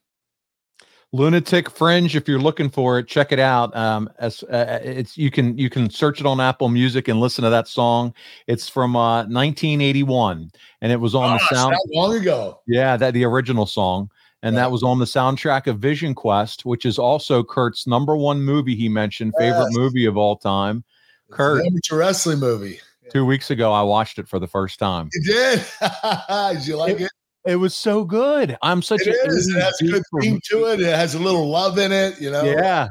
[1.12, 2.14] Lunatic Fringe.
[2.14, 3.74] If you're looking for it, check it out.
[3.76, 7.42] Um, as uh, it's you can you can search it on Apple Music and listen
[7.44, 8.14] to that song.
[8.46, 11.72] It's from uh, 1981, and it was on the sound.
[11.72, 12.60] that long ago.
[12.66, 14.08] Yeah, that the original song,
[14.42, 14.62] and Yeah.
[14.62, 18.76] that was on the soundtrack of Vision Quest, which is also Kurt's number one movie.
[18.76, 19.76] He mentioned favorite Yes.
[19.76, 20.84] movie of all time.
[21.28, 21.60] It's Kurt.
[21.60, 22.80] an amateur wrestling movie.
[23.12, 25.08] Two weeks ago, I watched it for the first time.
[25.12, 25.64] You did.
[26.52, 27.02] did you like it?
[27.06, 27.10] It
[27.56, 28.56] was so good.
[28.62, 29.48] I'm such It a is.
[29.48, 30.80] It has a good theme to it.
[30.80, 32.20] It has a little love in it.
[32.20, 32.44] You know.
[32.44, 32.88] Yeah.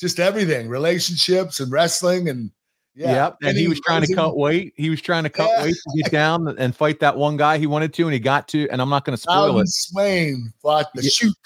[0.00, 2.50] Just everything, relationships and wrestling, and
[2.94, 3.12] yeah.
[3.12, 3.36] Yep.
[3.44, 4.74] And he was trying to cut weight.
[4.76, 5.62] He was trying to cut Yeah.
[5.64, 8.48] weight to get down and fight that one guy he wanted to, and he got
[8.48, 8.68] to.
[8.70, 9.68] And I'm not going to spoil Alvin it.
[9.68, 11.10] Swain fought the Yeah.
[11.10, 11.36] Shute.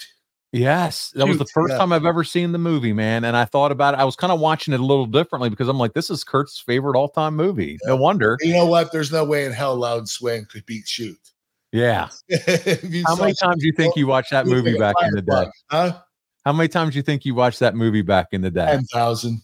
[0.53, 1.77] Yes, that was the first yeah.
[1.77, 3.25] time I've ever seen the movie, man.
[3.25, 3.99] And I thought about it.
[3.99, 6.57] I was kind of watching it a little differently because I'm like, this is Kurt's
[6.57, 7.77] favorite all time movie.
[7.83, 8.37] No wonder.
[8.41, 8.91] You know what?
[8.93, 11.19] There's no way in hell Louden Swain could beat Shute.
[11.71, 12.09] Yeah.
[13.05, 15.45] How many times do you think you watched that movie back in the day?
[15.69, 15.99] Huh?
[16.45, 18.65] How many times do you think you watched that movie back in the day?
[18.67, 19.41] Ten thousand.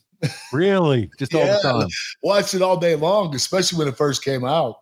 [0.53, 1.09] Really?
[1.19, 1.88] Just all the time.
[2.23, 4.77] Watched it all day long, especially when it first came out.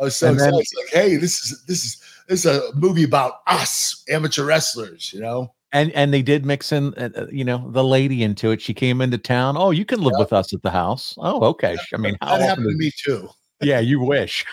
[0.00, 0.60] I was so And then- excited.
[0.60, 5.12] It's like, hey, this is this is this is a movie about us amateur wrestlers.
[5.12, 5.52] You know.
[5.72, 8.62] And and they did mix in, uh, uh, you know, the lady into it.
[8.62, 9.56] She came into town.
[9.58, 11.14] Oh, you can live with us at the house.
[11.18, 11.76] Oh, okay.
[11.92, 13.28] I mean, how That happened to me too.
[13.60, 14.46] Yeah, you wish.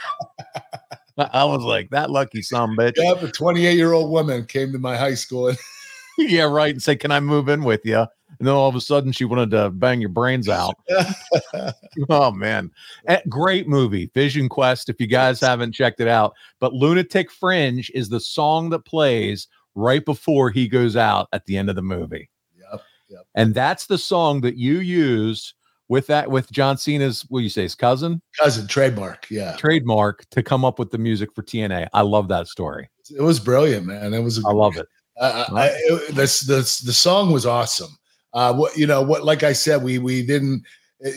[1.33, 2.93] I was like that lucky son bitch.
[2.97, 5.57] Yeah, a 28 year old woman came to my high school and
[6.17, 6.71] yeah, right.
[6.73, 8.05] And say, "Can I move in with you?"
[8.39, 10.75] And then all of a sudden, she wanted to bang your brains out.
[12.09, 12.69] oh man,
[13.07, 14.89] Eh, great movie, Vision Quest.
[14.89, 19.47] If you guys haven't checked it out, but Lunatic Fringe is the song that plays
[19.75, 23.25] right before he goes out at the end of the movie, Yep, yep.
[23.35, 25.53] and that's the song that you used
[25.89, 27.25] with that with John Cena's.
[27.29, 29.29] What do you say, his cousin cousin Trademarc.
[29.29, 31.87] Yeah, Trademarc to come up with the music for TNA.
[31.93, 32.89] I love that story.
[33.15, 34.13] it was brilliant, man.
[34.13, 34.43] It was.
[34.45, 34.87] I love it.
[35.21, 37.97] I, I, it, this this the song was awesome.
[38.33, 40.63] Uh, what you know, what like I said, we we didn't.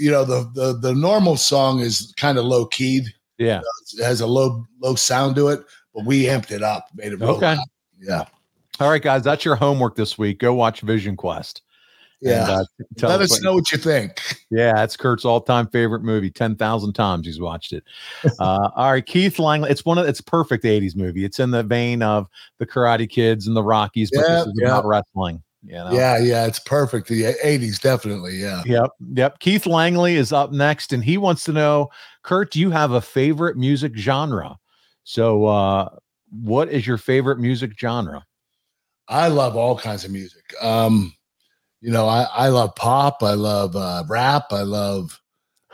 [0.00, 3.06] You know, the the the normal song is kind of low keyed.
[3.38, 3.60] Yeah.
[3.96, 5.60] It has a low low sound to it,
[5.94, 7.54] but we amped it up, made it Okay.
[7.54, 7.58] loud.
[8.00, 8.24] Yeah,
[8.80, 10.38] All right, guys, that's your homework this week.
[10.40, 11.62] Go watch Vision Quest.
[12.20, 12.60] Yeah.
[12.78, 14.20] And, uh, Let us know what you think.
[14.50, 16.30] Yeah, that's Kurt's all-time favorite movie.
[16.30, 17.84] Ten thousand times he's watched it.
[18.38, 19.70] Uh, all right, Keith Langley.
[19.70, 21.24] It's one of it's perfect '80s movie.
[21.24, 22.26] It's in the vein of
[22.58, 25.42] the Karate Kids and the Rockies, but Yeah, this is about wrestling.
[25.64, 25.90] You know?
[25.92, 27.08] Yeah, yeah, it's perfect.
[27.08, 28.36] The '80s, definitely.
[28.36, 28.62] Yeah.
[28.64, 28.90] Yep.
[29.14, 29.38] Yep.
[29.40, 31.90] Keith Langley is up next, and he wants to know,
[32.22, 34.56] Kurt, do you have a favorite music genre?
[35.04, 35.88] So, uh,
[36.30, 38.24] what is your favorite music genre?
[39.08, 40.42] I love all kinds of music.
[40.60, 41.14] Um,
[41.80, 45.20] you know, I, I love pop, I love uh, rap, I love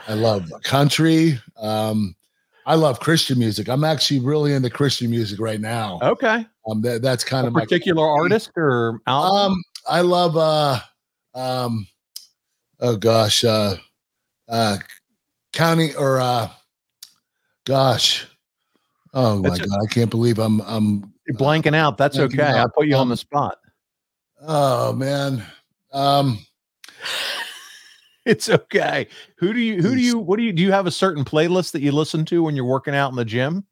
[0.06, 1.40] I love country.
[1.56, 2.14] Um,
[2.66, 3.68] I love Christian music.
[3.68, 5.98] I'm actually really into Christian music right now.
[6.02, 6.46] Okay.
[6.68, 9.52] Um, that, that's kind A of my particular artist or album?
[9.52, 10.80] Um, I love uh,
[11.34, 11.86] um,
[12.80, 13.76] oh gosh, uh,
[14.48, 14.76] uh,
[15.52, 16.48] county or uh,
[17.64, 18.26] gosh,
[19.14, 21.96] oh my a- god, I can't believe I'm I'm blanking out.
[21.96, 22.42] That's okay.
[22.42, 22.74] I out.
[22.74, 23.58] put you on Um, the spot.
[24.42, 25.44] oh man,
[25.94, 26.38] um,
[28.26, 29.06] It's okay.
[29.36, 31.72] Who do you who do you what do you do you have a certain playlist
[31.72, 33.64] that you listen to when you're working out in the gym?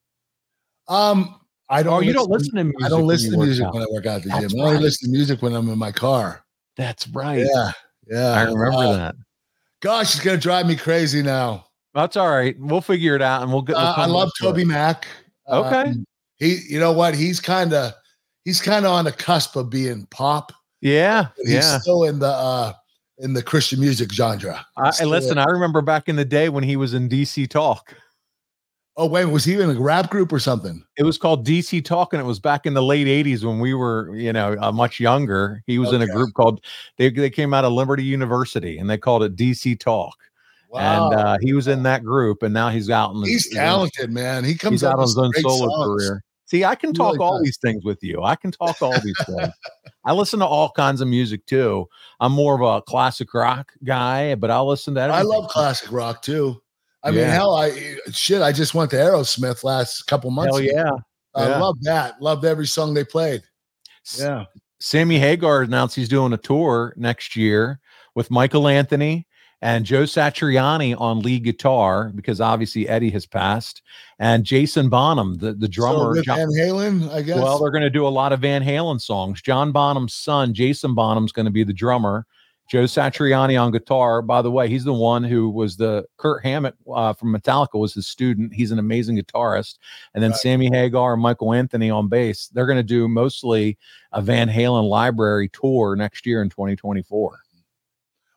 [0.88, 1.94] um, I don't.
[1.94, 2.84] Oh, you don't listen to music.
[2.84, 3.72] I don't listen to music out.
[3.72, 4.60] when I work out at the That's gym.
[4.60, 6.44] I only listen to music when I'm in my car.
[6.76, 7.38] That's right.
[7.38, 7.72] Yeah,
[8.10, 8.32] yeah.
[8.32, 9.14] I remember Uh, that.
[9.80, 11.64] Gosh, it's gonna drive me crazy now.
[11.94, 12.54] That's all right.
[12.58, 14.66] We'll figure it out and we'll get we'll Uh, I love back to it.
[14.66, 15.04] TobyMac.
[15.48, 15.90] Okay.
[15.90, 16.04] Um,
[16.36, 17.14] he, you know what?
[17.14, 17.92] He's kind of,
[18.44, 20.52] he's kind of on the cusp of being pop.
[20.82, 21.28] Yeah.
[21.38, 21.78] He's Yeah.
[21.78, 22.72] still in the, uh,
[23.18, 24.66] in the Christian music genre.
[24.76, 27.94] I, listen, I remember back in the day when he was in DC Talk.
[28.98, 30.82] oh wait, was he in a rap group or something?
[30.98, 33.72] It was called DC Talk, and it was back in the late '80s when we
[33.74, 35.62] were, you know, uh, much younger.
[35.66, 36.62] He was in a group called
[36.98, 40.16] they they came out of Liberty University, and they called it DC Talk.
[40.68, 41.10] Wow.
[41.10, 44.10] And uh, he was in that group, and now he's out in the he's talented,
[44.10, 44.42] man.
[44.42, 45.86] He comes He's out on his own solo songs.
[46.02, 46.24] career.
[46.52, 48.22] See, I can talk really all these things with you.
[48.22, 49.48] I can talk all these things.
[50.04, 51.88] I listen to all kinds of music too.
[52.20, 56.20] I'm more of a classic rock guy, but I'll listen to I love classic rock
[56.20, 56.60] too.
[57.02, 58.42] I mean, hell, I shit.
[58.42, 60.58] I just went to Aerosmith last couple months.
[60.58, 60.72] Hell ago.
[60.74, 61.40] yeah.
[61.42, 61.58] I yeah.
[61.58, 62.20] love that.
[62.20, 63.40] Loved every song they played.
[64.18, 64.44] Yeah.
[64.78, 67.80] Sammy Hagar announced he's doing a tour next year
[68.14, 69.26] with Michael Anthony
[69.62, 73.80] and Joe Satriani on lead guitar because obviously Eddie has passed,
[74.18, 76.10] and Jason Bonham, the, the drummer.
[76.10, 77.40] with John- Van Halen, I guess.
[77.40, 79.40] well, they're going to do a lot of Van Halen songs.
[79.40, 82.26] John Bonham's son, Jason Bonham's going to be the drummer.
[82.70, 84.22] Joe Satriani on guitar.
[84.22, 87.92] By the way, he's the one who was the Kirk Hammett uh, from Metallica was
[87.92, 88.54] his student.
[88.54, 89.78] He's an amazing guitarist.
[90.14, 90.40] And then Right.
[90.40, 92.48] Sammy Hagar and Michael Anthony on bass.
[92.48, 93.76] They're going to do mostly
[94.12, 97.40] a Van Halen library tour next year in 2024.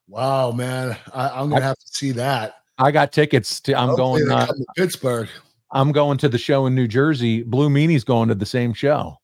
[0.08, 0.98] Wow, man.
[1.14, 2.56] I, I'm gonna have to see that.
[2.78, 3.74] I got tickets to.
[3.76, 4.32] I'm Hopefully going.
[4.32, 5.30] Uh, to Pittsburgh.
[5.72, 7.44] I'm going to the show in New Jersey.
[7.44, 9.18] Blue Meanie's going to the same show.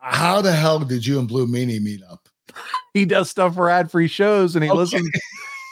[0.00, 2.28] How the hell did you and Blue Meanie meet up?
[2.92, 4.78] He does stuff for ad-free shows, and he Okay.
[4.78, 5.10] listens.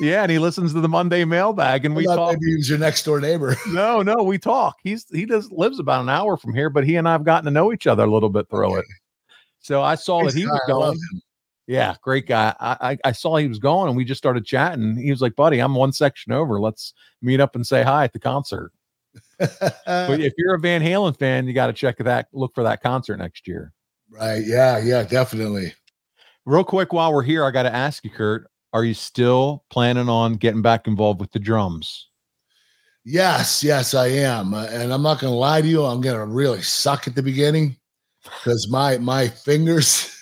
[0.00, 2.31] Yeah, and he listens to the Monday mailbag, and we I talk.
[2.33, 3.55] maybe he was your next door neighbor.
[3.68, 4.78] No, no, we talk.
[4.83, 7.52] He's he does lives about an hour from here, but he and I've gotten to
[7.52, 8.81] know each other a little bit through Okay.
[8.81, 8.87] it.
[9.61, 10.98] So I saw that he was I going.
[11.66, 12.55] Yeah, great guy.
[12.59, 14.96] I, I I saw he was going, and we just started chatting.
[14.96, 16.61] He was like, "Buddy, I'm one section over.
[16.61, 18.72] Let's meet up and say hi at the concert."
[19.38, 19.61] But
[20.20, 22.29] if you're a Van Halen fan, you got to check that.
[22.33, 23.72] Look for that concert next year.
[24.11, 24.42] right.
[24.44, 24.79] Yeah.
[24.79, 25.03] Yeah.
[25.05, 25.75] Definitely.
[26.44, 28.48] Real quick, while we're here, I got to ask you, Kurt.
[28.72, 32.09] Are you still planning on getting back involved with the drums?
[33.05, 33.62] Yes.
[33.62, 34.55] Yes, I am.
[34.55, 35.85] Uh, and I'm not going to lie to you.
[35.85, 37.77] I'm going to really suck at the beginning
[38.25, 40.09] because my my fingers.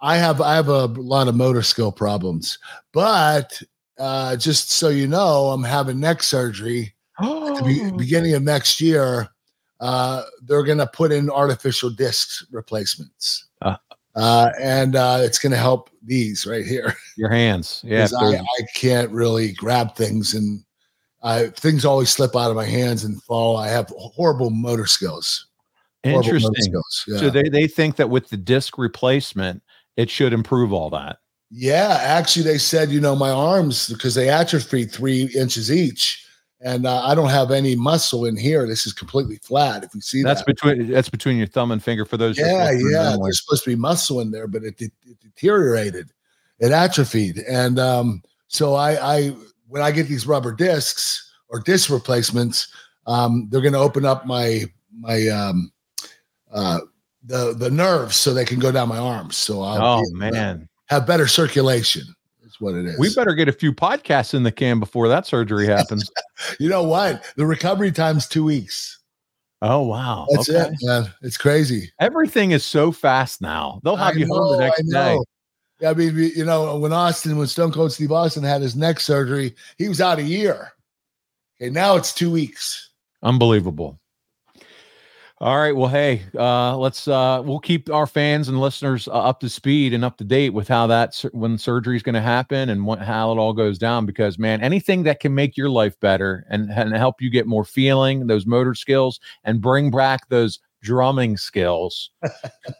[0.00, 2.58] I have I have a lot of motor skill problems,
[2.92, 3.60] but
[3.98, 8.80] uh, just so you know, I'm having neck surgery at the be- beginning of next
[8.80, 9.28] year.
[9.80, 13.78] Uh, they're going to put in artificial disc replacements, Ah.
[14.16, 16.94] uh, and uh, it's going to help these right here.
[17.16, 18.00] Your hands, yeah.
[18.08, 20.64] 'Cause if I, I can't really grab things and
[21.22, 23.56] I things always slip out of my hands and fall.
[23.56, 25.46] I have horrible motor skills.
[26.04, 26.62] Horrible motor Interesting.
[26.64, 27.04] skills.
[27.08, 27.18] Yeah.
[27.18, 29.62] So they, they think that with the disc replacement,
[29.98, 31.18] it should improve all that.
[31.50, 36.24] yeah, actually, they said you know my arms because they atrophied three inches each,
[36.60, 38.66] and uh, I don't have any muscle in here.
[38.66, 39.82] This is completely flat.
[39.82, 42.38] If you see That's that, between that's between your thumb and finger for those.
[42.38, 43.16] yeah, yeah.
[43.20, 46.12] There's supposed to be muscle in there, but it, it, it deteriorated,
[46.60, 51.90] it atrophied, and um, so I, I when I get these rubber discs or disc
[51.90, 52.68] replacements,
[53.06, 54.64] um, they're going to open up my
[54.96, 55.72] my um,
[56.52, 56.78] uh,
[57.28, 59.36] the the nerves so they can go down my arms.
[59.36, 62.02] So I'll Oh be able to man, have better circulation.
[62.42, 62.98] That's what it is.
[62.98, 66.10] we better get a few podcasts in the can before that surgery happens.
[66.58, 67.22] you know what?
[67.36, 68.98] The recovery time's two weeks.
[69.62, 70.70] oh wow, That's okay.
[70.72, 71.12] it, man.
[71.22, 71.92] It's crazy.
[72.00, 73.80] Everything is so fast now.
[73.84, 75.18] They'll have I you home the next day.
[75.80, 78.98] Yeah, I mean, you know, when Austin, when Stone Cold Steve Austin had his neck
[78.98, 80.72] surgery, he was out a year.
[81.60, 82.90] Okay, now it's two weeks.
[83.22, 84.00] Unbelievable.
[85.40, 85.74] All right.
[85.74, 89.94] Well, hey, uh, let's uh, we'll keep our fans and listeners uh, up to speed
[89.94, 92.84] and up to date with how that sur- when surgery is going to happen and
[92.84, 94.04] what, how it all goes down.
[94.04, 97.64] Because man, anything that can make your life better and, and help you get more
[97.64, 102.10] feeling, those motor skills, and bring back those drumming skills.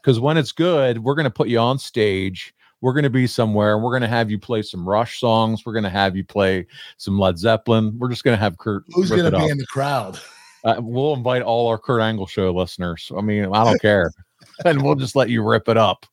[0.02, 2.54] Because when it's good, we're going to put you on stage.
[2.80, 5.64] We're going to be somewhere and we're going to have you play some Rush songs.
[5.64, 6.66] We're going to have you play
[6.96, 7.98] some Led Zeppelin.
[7.98, 8.84] We're just going to have Kurt.
[8.92, 9.50] Who's going to be up.
[9.50, 10.18] in the crowd?
[10.64, 13.10] Uh, we'll invite all our Kurt Angle show listeners.
[13.16, 14.10] I mean, I don't care.
[14.64, 16.06] and we'll just let you rip it up.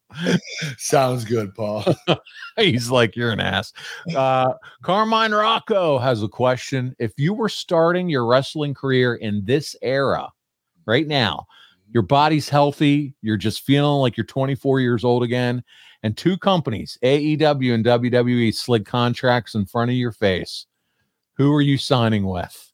[0.77, 1.83] Sounds good, Paul.
[2.57, 3.73] He's like, you're an ass.
[4.15, 6.95] Uh, Carmine Rocco has a question.
[6.99, 10.29] If you were starting your wrestling career in this era
[10.85, 11.45] right now,
[11.91, 15.63] your body's healthy, you're just feeling like you're 24 years old again,
[16.03, 20.65] and two companies, AEW and WWE, slid contracts in front of your face,
[21.33, 22.64] who are you signing with?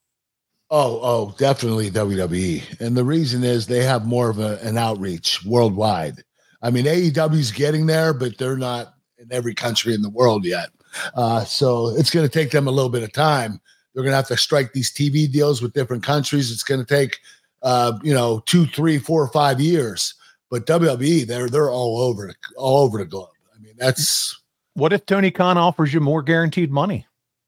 [0.74, 2.80] Oh, oh, definitely WWE.
[2.80, 6.24] And the reason is they have more of a, an outreach worldwide.
[6.62, 10.70] I mean, AEW's getting there, but they're not in every country in the world yet.
[11.14, 13.60] Uh, so it's going to take them a little bit of time.
[13.94, 16.52] They're going to have to strike these TV deals with different countries.
[16.52, 17.20] It's going to take,
[17.64, 20.14] uh, you know, two, three, four, five years.
[20.50, 23.30] But WWE, they're they're all over all over the globe.
[23.56, 24.38] I mean, that's
[24.74, 27.08] what if Tony Khan offers you more guaranteed money?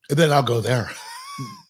[0.10, 0.90] then I'll go there.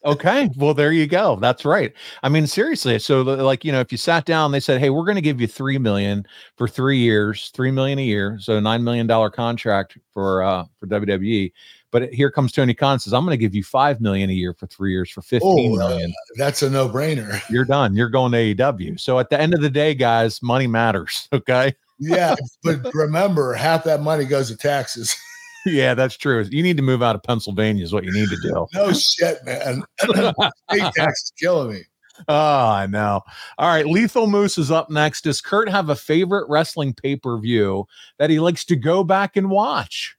[0.06, 0.50] Okay.
[0.58, 1.38] Well, there you go.
[1.38, 1.94] That's right.
[2.24, 3.00] I mean, seriously.
[3.00, 5.40] So, like, you know, if you sat down, they said, "Hey, we're going to give
[5.40, 6.26] you three million
[6.58, 10.88] for three years, three million a year, so nine million dollar contract for uh for
[10.88, 11.52] WWE."
[11.92, 14.54] But here comes Tony Khan says, "I'm going to give you five million a year
[14.54, 17.42] for three years for fifteen Oh, uh, that's a no brainer.
[17.50, 17.96] You're done.
[17.96, 21.30] You're going to AEW." So at the end of the day, guys, money matters.
[21.34, 21.74] Okay.
[22.00, 25.16] Yeah, but remember, half that money goes to taxes.
[25.66, 26.46] yeah, that's true.
[26.50, 27.84] You need to move out of Pennsylvania.
[27.84, 28.68] Is what you need to do.
[28.74, 29.84] No shit, man.
[30.02, 31.84] State tax is killing me.
[32.28, 33.22] Oh, I know.
[33.58, 33.86] All right.
[33.86, 35.24] Lethal Moose is up next.
[35.24, 37.88] Does Kurt have a favorite wrestling pay per view
[38.20, 40.16] that he likes to go back and watch?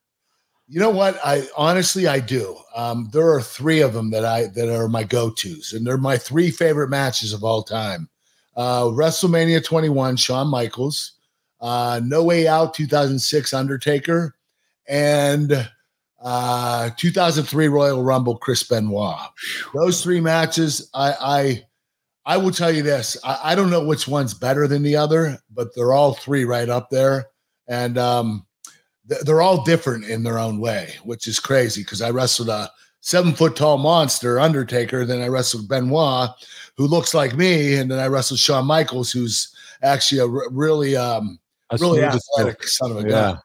[0.67, 1.19] You know what?
[1.25, 2.57] I honestly I do.
[2.75, 5.99] Um, there are three of them that I that are my go tos, and they're
[5.99, 8.09] my three favorite matches of all time.
[8.57, 11.13] Uh, WrestleMania 21, Shawn Michaels,
[11.61, 14.37] uh, No Way Out 2006, Undertaker,
[14.89, 15.69] and
[16.23, 19.19] uh, 2003 Royal Rumble, Chris Benoit.
[19.75, 24.09] Those three matches, I I, I will tell you this: I, I don't know which
[24.09, 27.27] one's better than the other, but they're all three right up there,
[27.69, 28.47] and um,
[29.09, 32.71] th- they're all different in their own way, which is crazy because I wrestled a
[33.01, 36.31] seven foot tall monster, Undertaker, then I wrestled Benoit,
[36.79, 40.97] who looks like me, and then I wrestled Shawn Michaels, who's actually a r- really
[40.97, 41.39] um
[41.71, 43.09] A really athletic son of a Yeah.
[43.11, 43.39] gun.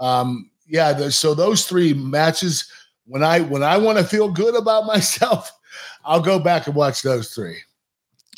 [0.00, 0.92] Um, yeah.
[0.92, 2.70] The, so those three matches,
[3.06, 5.50] when I when I want to feel good about myself,
[6.04, 7.58] I'll go back and watch those three.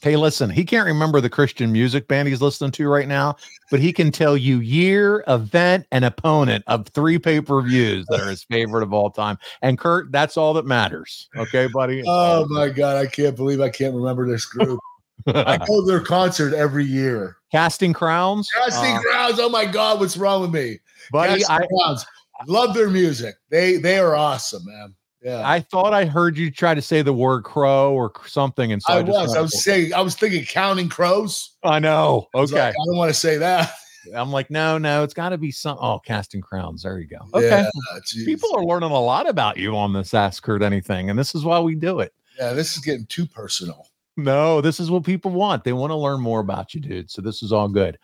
[0.02, 3.36] Hey, listen, he can't remember the Christian music band he's listening to right now,
[3.70, 8.18] but he can tell you year, event, and opponent of three pay per views that
[8.20, 9.38] are his favorite of all time.
[9.62, 11.28] And Kurt, that's all that matters.
[11.36, 12.02] Okay, buddy.
[12.08, 14.80] Oh my god, I can't believe I can't remember this group.
[15.28, 17.36] I go to their concert every year.
[17.52, 18.50] Casting Crowns.
[18.56, 19.38] Casting Uh, Crowns.
[19.38, 20.80] Oh my god, what's wrong with me?
[21.12, 22.04] buddy, Casting I, Crowns.
[22.46, 23.34] Love their music.
[23.50, 24.94] They they are awesome, man.
[25.22, 25.42] Yeah.
[25.48, 28.72] I thought I heard you try to say the word crow or something.
[28.72, 29.36] And so I, I, was.
[29.36, 29.94] I was saying.
[29.94, 31.52] I was thinking counting crows.
[31.62, 32.26] I know.
[32.34, 32.54] I Okay.
[32.54, 33.72] like, I don't want to say that.
[34.16, 35.78] I'm like, no, no, it's got to be some.
[35.80, 36.82] Oh, casting crowns.
[36.82, 37.18] There you go.
[37.34, 37.64] Okay.
[37.92, 38.24] Yeah.
[38.24, 41.44] People are learning a lot about you on this Ask Kurt Anything, and this is
[41.44, 42.12] why we do it.
[42.36, 43.86] Yeah, this is getting too personal.
[44.16, 45.62] No, this is what people want.
[45.62, 47.10] They want to learn more about you, dude.
[47.10, 47.96] So this is all good.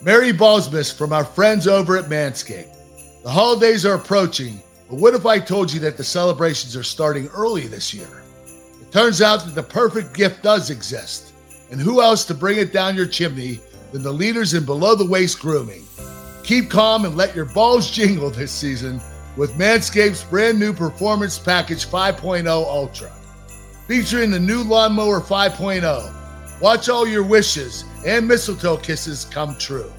[0.00, 2.76] Merry Ballsmas from our friends over at Manscaped.
[3.24, 7.28] The holidays are approaching, but what if I told you that the celebrations are starting
[7.28, 8.22] early this year?
[8.82, 11.32] It turns out that the perfect gift does exist.
[11.70, 13.60] And who else to bring it down your chimney
[13.92, 15.86] than the leaders in below the waist grooming?
[16.42, 19.00] Keep calm and let your balls jingle this season
[19.38, 23.10] with Manscaped's brand new Performance Package 5.0 Ultra.
[23.88, 26.60] Featuring the new Lawnmower 5.0.
[26.60, 29.90] Watch all your wishes and mistletoe kisses come true.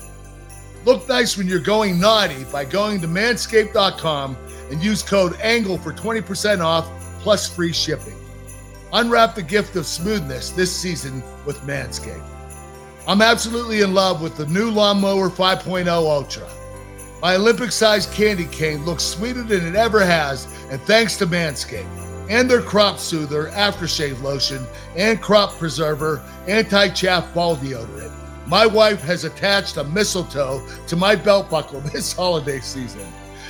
[0.86, 4.38] Look nice when you're going naughty by going to manscaped.com
[4.70, 6.88] and use code ANGLE for 20% off
[7.22, 8.16] plus free shipping.
[8.94, 12.24] Unwrap the gift of smoothness this season with Manscaped.
[13.08, 16.48] I'm absolutely in love with the new Lawnmower 5.0 Ultra.
[17.20, 21.90] My Olympic sized candy cane looks sweeter than it ever has, and thanks to Manscaped.
[22.30, 28.12] And their crop soother, aftershave lotion, and crop preserver, anti chaff ball deodorant.
[28.48, 33.08] My wife has attached a mistletoe to my belt buckle this holiday season,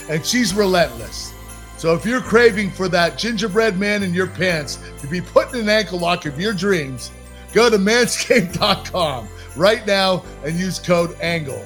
[0.10, 1.34] and she's relentless.
[1.78, 5.60] So if you're craving for that gingerbread man in your pants to be put in
[5.62, 7.12] an ankle lock of your dreams,
[7.52, 11.66] go to manscaped.com right now and use code ANGLE.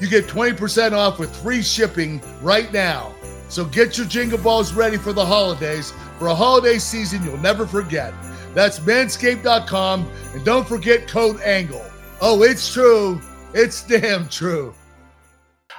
[0.00, 3.14] You get 20% off with free shipping right now.
[3.48, 7.66] So get your jingle balls ready for the holidays for a holiday season you'll never
[7.66, 8.12] forget.
[8.54, 11.84] That's manscaped.com and don't forget code ANGLE.
[12.20, 13.20] Oh, it's true.
[13.54, 14.74] It's damn true.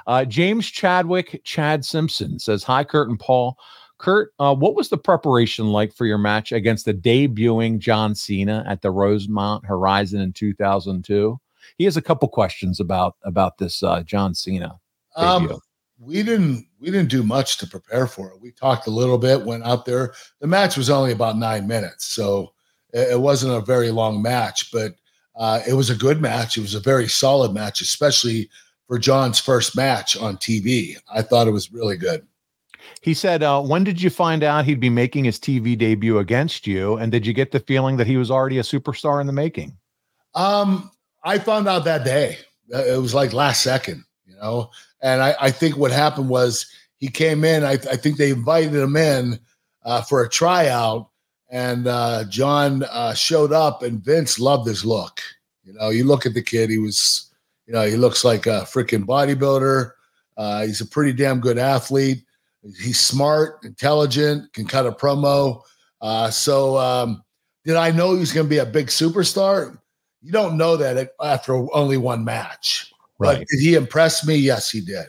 [0.06, 3.58] Uh, James Chadwick, Chad Simpson says, Hi, Kurt and Paul.
[3.98, 8.64] Kurt, uh, what was the preparation like for your match against the debuting John Cena
[8.66, 11.38] at the Rosemont Horizon in 2002?
[11.76, 14.80] He has a couple questions about about this uh, John Cena.
[15.16, 15.60] Um,
[15.98, 18.40] we didn't we didn't do much to prepare for it.
[18.40, 20.14] We talked a little bit, went out there.
[20.40, 22.54] The match was only about nine minutes, so
[22.94, 24.94] it, it wasn't a very long match, but
[25.40, 26.58] uh, it was a good match.
[26.58, 28.50] It was a very solid match, especially
[28.86, 30.96] for John's first match on TV.
[31.12, 32.26] I thought it was really good.
[33.00, 36.66] He said, uh, "When did you find out he'd be making his TV debut against
[36.66, 36.96] you?
[36.96, 39.78] And did you get the feeling that he was already a superstar in the making?"
[40.34, 40.90] Um,
[41.24, 42.38] I found out that day.
[42.72, 44.70] Uh, it was like last second, you know.
[45.02, 47.64] And I, I think what happened was he came in.
[47.64, 49.40] I, I think they invited him in
[49.84, 51.09] uh, for a tryout,
[51.50, 55.20] and uh, John uh, showed up, and Vince loved his look.
[55.64, 57.32] You know, you look at the kid; he was,
[57.66, 59.92] you know, he looks like a freaking bodybuilder.
[60.36, 62.24] Uh, he's a pretty damn good athlete.
[62.62, 65.62] He's smart, intelligent, can cut a promo.
[66.00, 67.22] Uh, so, um,
[67.64, 69.78] did I know he was going to be a big superstar?
[70.22, 72.92] You don't know that after only one match.
[73.18, 73.38] Right.
[73.38, 74.36] But did he impress me?
[74.36, 75.06] Yes, he did.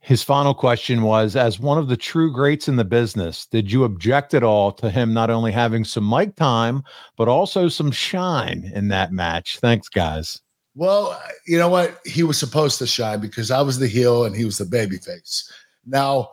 [0.00, 3.84] His final question was As one of the true greats in the business, did you
[3.84, 6.82] object at all to him not only having some mic time,
[7.16, 9.58] but also some shine in that match?
[9.58, 10.40] Thanks, guys.
[10.74, 12.00] Well, you know what?
[12.06, 15.50] He was supposed to shine because I was the heel and he was the babyface.
[15.84, 16.30] Now,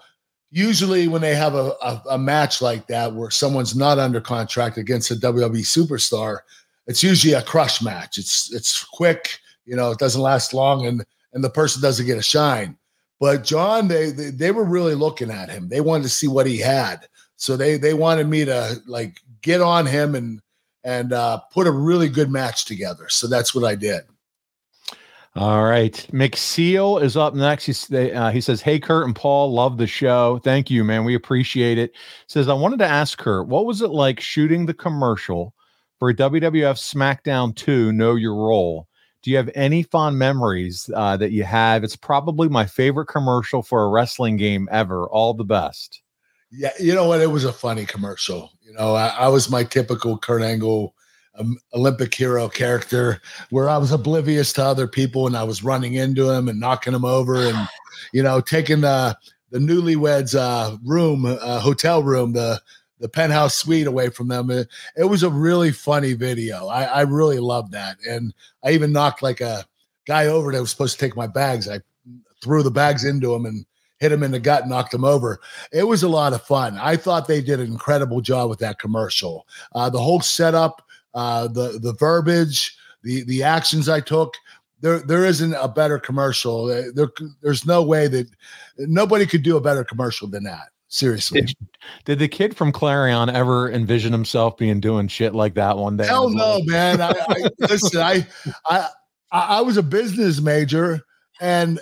[0.51, 4.77] usually when they have a, a, a, match like that where someone's not under contract
[4.77, 6.39] against a WWE superstar,
[6.85, 8.17] it's usually a crush match.
[8.17, 11.03] It's it's quick, you know, it doesn't last long, and
[11.33, 12.77] and the person doesn't get a shine.
[13.19, 15.69] But John, they, they they were really looking at him.
[15.69, 19.61] They wanted to see what he had, so they they wanted me to like get
[19.61, 20.41] on him and
[20.83, 23.09] and uh, put a really good match together.
[23.09, 24.03] So that's what I did.
[25.35, 25.93] All right.
[26.11, 27.65] McSeal is up next.
[27.65, 30.39] He's, uh, he says, Hey, Kurt and Paul, love the show.
[30.43, 31.03] Thank you, man.
[31.03, 31.91] We appreciate it.
[32.27, 35.53] Says, I wanted to ask Kurt, what was it like shooting the commercial
[35.99, 38.86] for WWF SmackDown 2 Know Your Role?
[39.27, 41.83] Do you have any fond memories uh, that you have?
[41.83, 45.05] It's probably my favorite commercial for a wrestling game ever.
[45.09, 46.01] All the best.
[46.49, 46.71] Yeah.
[46.79, 47.19] You know what?
[47.19, 48.53] It was a funny commercial.
[48.61, 50.95] You know, I, I was my typical Kurt Angle
[51.37, 53.19] um, Olympic hero character
[53.49, 56.93] where I was oblivious to other people and I was running into him and knocking
[56.93, 57.67] him over and,
[58.13, 59.17] you know, taking the,
[59.49, 62.61] the newlyweds uh, room, uh, hotel room, the,
[62.99, 64.49] the penthouse suite away from them.
[64.49, 66.67] It, it was a really funny video.
[66.67, 67.97] I, I really loved that.
[68.07, 68.33] And
[68.63, 69.65] I even knocked like a
[70.05, 71.69] guy over that was supposed to take my bags.
[71.69, 71.79] I
[72.41, 73.65] threw the bags into him and
[73.99, 75.39] hit him in the gut, knocked him over.
[75.71, 76.77] It was a lot of fun.
[76.77, 79.47] I thought they did an incredible job with that commercial.
[79.73, 80.81] Uh, the whole setup,
[81.13, 84.35] uh, the the verbiage, the the actions I took.
[84.79, 86.67] There, there isn't a better commercial.
[86.67, 87.09] There,
[87.41, 88.27] there's no way that
[88.77, 90.69] nobody could do a better commercial than that.
[90.89, 91.41] Seriously.
[91.41, 91.55] Did,
[92.05, 96.07] did, the kid from Clarion ever envision himself being doing shit like that one day?
[96.07, 97.01] Hell no, man.
[97.01, 98.25] I, I listen, I,
[98.69, 98.87] I
[99.31, 101.01] I was a business major
[101.41, 101.79] and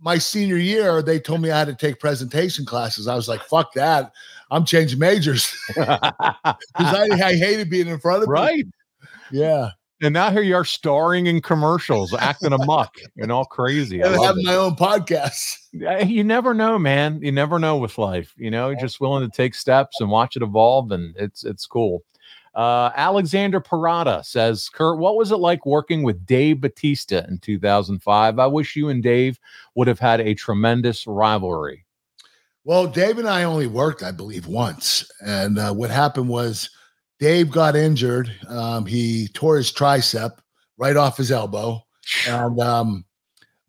[0.00, 3.08] my senior year, they told me I had to take presentation classes.
[3.08, 4.12] I was like, fuck that.
[4.50, 5.52] I'm changing majors.
[5.74, 8.56] Because I, I hated being in front of Right.
[8.56, 8.72] People.
[9.32, 9.70] Yeah.
[10.02, 14.04] And now here you are starring in commercials, acting a muck and all crazy.
[14.04, 15.56] I have my own podcast.
[16.06, 17.20] You never know, man.
[17.22, 18.34] You never know with life.
[18.36, 21.66] You know, you're just willing to take steps and watch it evolve, and it's it's
[21.66, 22.02] cool.
[22.54, 28.38] Uh, Alexander Parada says, Kurt, what was it like working with Dave Batista in 2005?
[28.38, 29.38] I wish you and Dave
[29.74, 31.84] would have had a tremendous rivalry.
[32.64, 35.08] Well, Dave and I only worked, I believe, once.
[35.20, 36.70] And uh, what happened was
[37.18, 38.30] Dave got injured.
[38.48, 40.38] Um, he tore his tricep
[40.78, 41.82] right off his elbow.
[42.28, 43.04] And um,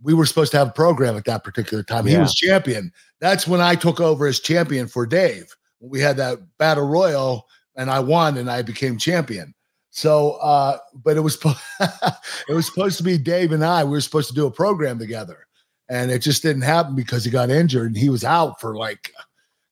[0.01, 2.05] we were supposed to have a program at that particular time.
[2.05, 2.21] He Yeah.
[2.21, 2.91] was champion.
[3.19, 5.55] That's when I took over as champion for Dave.
[5.79, 9.53] We had that battle royal and I won and I became champion.
[9.89, 11.37] So, uh, but it was
[11.79, 13.83] it was supposed to be Dave and I.
[13.83, 15.47] We were supposed to do a program together,
[15.89, 19.11] and it just didn't happen because he got injured and he was out for like,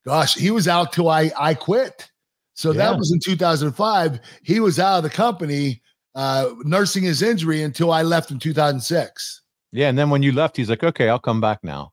[0.04, 2.10] gosh, he was out till I I quit.
[2.56, 2.78] So Yeah.
[2.78, 4.18] that was in 2005.
[4.42, 5.82] He was out of the company,
[6.14, 9.42] uh, nursing his injury until I left in 2006.
[9.72, 11.92] Yeah, and then when you left, he's like, "Okay, I'll come back now."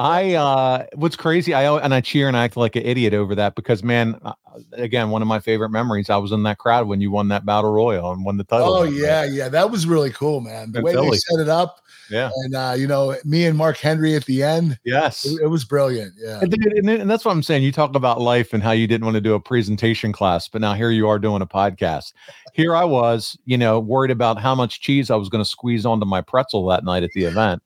[0.00, 3.34] I uh what's crazy, I and I cheer and I act like an idiot over
[3.34, 4.32] that because man, uh,
[4.72, 6.08] again, one of my favorite memories.
[6.08, 8.66] I was in that crowd when you won that battle royal and won the title.
[8.66, 8.98] Oh that night.
[8.98, 10.72] yeah, yeah, that was really cool, man.
[10.72, 13.76] The In way they set it up, yeah, and uh, you know, me and Mark
[13.76, 15.26] Henry at the end, yes.
[15.26, 16.14] it, it was brilliant.
[16.16, 16.40] Yeah.
[16.40, 17.62] And, and, and that's what I'm saying.
[17.62, 20.62] You talk about life and how you didn't want to do a presentation class, but
[20.62, 22.14] now here you are doing a podcast.
[22.54, 25.84] Here I was, you know, worried about how much cheese I was going to squeeze
[25.84, 27.62] onto my pretzel that night at the event.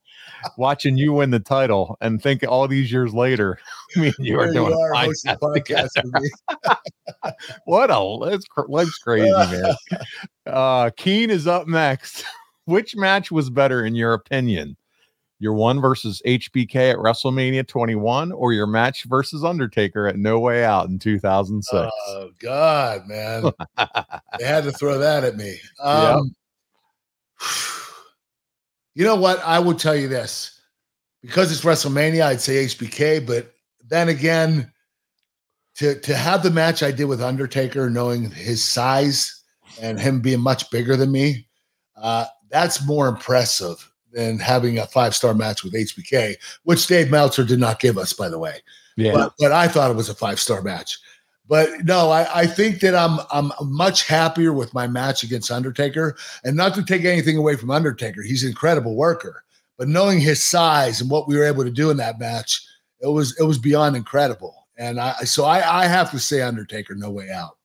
[0.57, 3.59] Watching you win the title and think all these years later,
[3.97, 6.77] me and you are doing you are a podcast podcast.
[7.65, 9.75] What a life's crazy, man.
[10.47, 12.23] Uh, Keen is up next.
[12.67, 14.77] Which match was better in your opinion?
[15.39, 20.63] Your one versus HBK at WrestleMania 21, or your match versus Undertaker at No Way
[20.63, 21.91] Out in 2006?
[22.09, 23.51] Oh God, man!
[24.39, 25.57] they had to throw that at me.
[25.83, 26.21] Yep.
[28.95, 29.41] You know what?
[29.45, 30.61] I will tell you this
[31.23, 32.25] because it's WrestleMania.
[32.25, 33.53] I'd say HBK, but
[33.87, 34.73] then again,
[35.77, 39.43] to to have the match I did with Undertaker, knowing his size
[39.81, 41.49] and him being much bigger than me,
[41.97, 47.45] uh, that's more impressive than having a five star match with HBK, which Dave Meltzer
[47.45, 48.61] did not give us, by the way
[48.97, 49.13] yeah.
[49.13, 50.99] but, but I thought it was a five star match.
[51.47, 56.17] But no, I, I think that I'm I'm much happier with my match against Undertaker,
[56.43, 58.23] and not to take anything away from Undertaker.
[58.23, 59.45] He's an incredible worker,
[59.77, 62.67] but knowing his size and what we were able to do in that match,
[63.01, 64.67] it was it was beyond incredible.
[64.79, 67.59] And I so I I have to say Undertaker, no way out.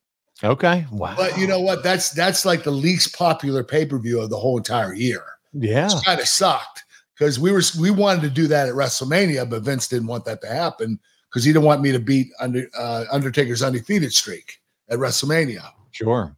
[0.43, 0.85] okay.
[0.91, 1.15] Wow.
[1.15, 1.81] But you know what?
[1.81, 5.23] That's that's like the least popular pay per view of the whole entire year.
[5.53, 5.85] yeah.
[5.85, 6.83] It's kind of sucked
[7.17, 10.41] because we were we wanted to do that at WrestleMania, but Vince didn't want that
[10.41, 10.99] to happen
[11.29, 14.59] because he didn't want me to beat under uh, Undertaker's undefeated streak
[14.89, 15.71] at WrestleMania.
[15.91, 16.35] Sure.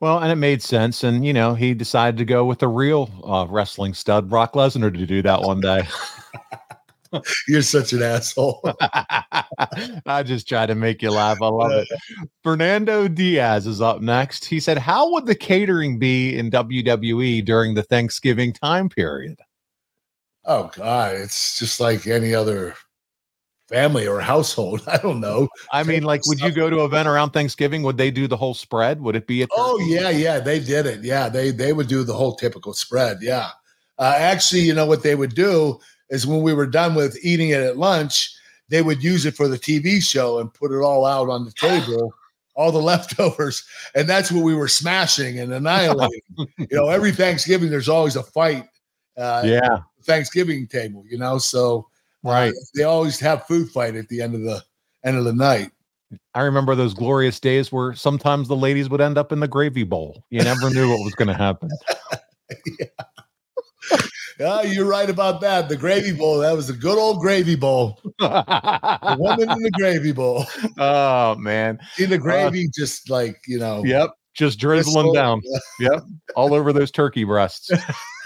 [0.00, 1.04] Well, and it made sense.
[1.04, 4.92] And, you know, he decided to go with the real uh, wrestling stud, Brock Lesnar,
[4.92, 5.86] to do that one day.
[7.48, 8.60] You're such an asshole.
[10.06, 11.40] I just try to make you laugh.
[11.40, 11.88] I love it.
[12.42, 14.44] Fernando Diaz is up next.
[14.44, 19.38] He said, How would the catering be in WWE during the Thanksgiving time period?
[20.46, 22.74] oh God, it's just like any other
[23.68, 24.82] family or household.
[24.86, 25.48] I don't know.
[25.72, 27.82] I mean, like, would you go to an event around Thanksgiving?
[27.82, 29.00] Would they do the whole spread?
[29.00, 31.04] Would it be a Oh yeah, yeah, they did it.
[31.04, 33.18] Yeah, they they would do the whole typical spread.
[33.20, 33.50] Yeah,
[33.98, 35.78] uh, actually, you know what they would do
[36.10, 38.32] is when we were done with eating it at lunch,
[38.68, 41.52] they would use it for the TV show and put it all out on the
[41.52, 42.14] table,
[42.54, 43.64] all the leftovers,
[43.94, 46.20] and that's what we were smashing and annihilating.
[46.36, 48.66] you know, every Thanksgiving there's always a fight.
[49.16, 51.88] Uh, Yeah, Thanksgiving table, you know, so
[52.32, 52.50] right.
[52.50, 54.62] Uh, they always have food fight at the end of the
[55.04, 55.70] end of the night.
[56.34, 59.82] I remember those glorious days where sometimes the ladies would end up in the gravy
[59.82, 60.22] bowl.
[60.30, 61.70] You never knew what was going to happen.
[64.38, 65.70] Yeah, ah, you're right about that.
[65.70, 67.98] The gravy bowl, that was a good old gravy bowl.
[68.18, 70.44] The woman in the gravy bowl.
[70.78, 71.78] oh man.
[71.98, 73.82] In the uh, gravy, just like, you know.
[73.84, 74.10] Yep.
[74.34, 75.40] Just drizzling down.
[75.80, 76.02] Yep.
[76.34, 77.70] All over those turkey breasts.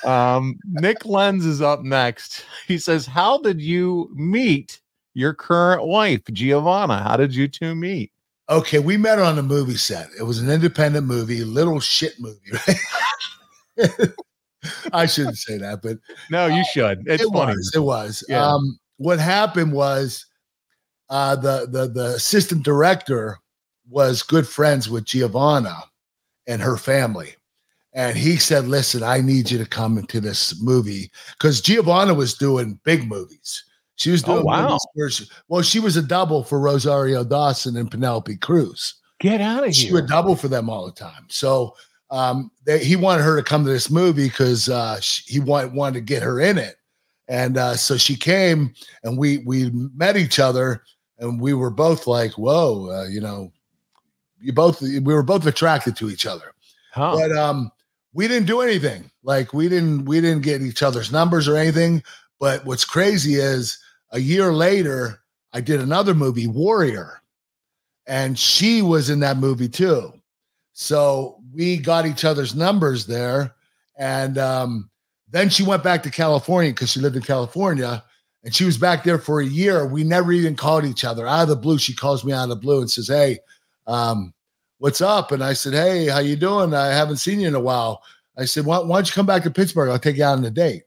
[0.04, 2.44] Um, Nick Lenz is up next.
[2.66, 4.80] He says, How did you meet
[5.14, 7.02] your current wife, Giovanna?
[7.02, 8.12] How did you two meet?
[8.48, 10.08] Okay, we met on a movie set.
[10.18, 12.40] It was an independent movie, little shit movie,
[13.78, 14.10] right?
[14.92, 15.98] I shouldn't say that, but
[16.30, 17.02] No, you should.
[17.06, 17.52] It's it funny.
[17.52, 17.72] was.
[17.74, 18.24] It was.
[18.28, 18.44] Yeah.
[18.44, 20.26] Um, what happened was
[21.08, 23.38] uh, the the the assistant director
[23.88, 25.76] was good friends with Giovanna
[26.46, 27.34] and her family,
[27.92, 32.34] and he said, "Listen, I need you to come into this movie because Giovanna was
[32.34, 33.64] doing big movies.
[33.96, 34.62] She was Oh, doing wow.
[34.68, 39.40] movies where she- well, she was a double for Rosario Dawson and Penelope Cruz." Get
[39.40, 39.72] out of here!
[39.74, 41.26] she would double for them all the time.
[41.28, 41.76] So
[42.10, 45.94] um, they, he wanted her to come to this movie because uh, he wanted wanted
[45.94, 46.76] to get her in it,
[47.28, 48.72] and uh, so she came,
[49.04, 50.82] and we we met each other,
[51.18, 53.52] and we were both like, "Whoa," uh, you know,
[54.40, 56.54] you both we were both attracted to each other,
[56.94, 57.14] Huh.
[57.16, 57.70] but um,
[58.12, 59.10] we didn't do anything.
[59.22, 62.02] Like we didn't we didn't get each other's numbers or anything.
[62.38, 63.78] But what's crazy is
[64.12, 65.20] a year later,
[65.52, 67.22] I did another movie, Warrior,
[68.06, 70.12] and she was in that movie too.
[70.72, 73.54] So we got each other's numbers there.
[73.96, 74.90] And um,
[75.28, 78.02] then she went back to California because she lived in California
[78.42, 79.86] and she was back there for a year.
[79.86, 81.26] We never even called each other.
[81.26, 83.40] Out of the blue, she calls me out of the blue and says, Hey,
[83.86, 84.32] um,
[84.80, 85.30] what's up?
[85.30, 86.74] And I said, Hey, how you doing?
[86.74, 88.02] I haven't seen you in a while.
[88.36, 89.90] I said, why, why don't you come back to Pittsburgh?
[89.90, 90.84] I'll take you out on a date.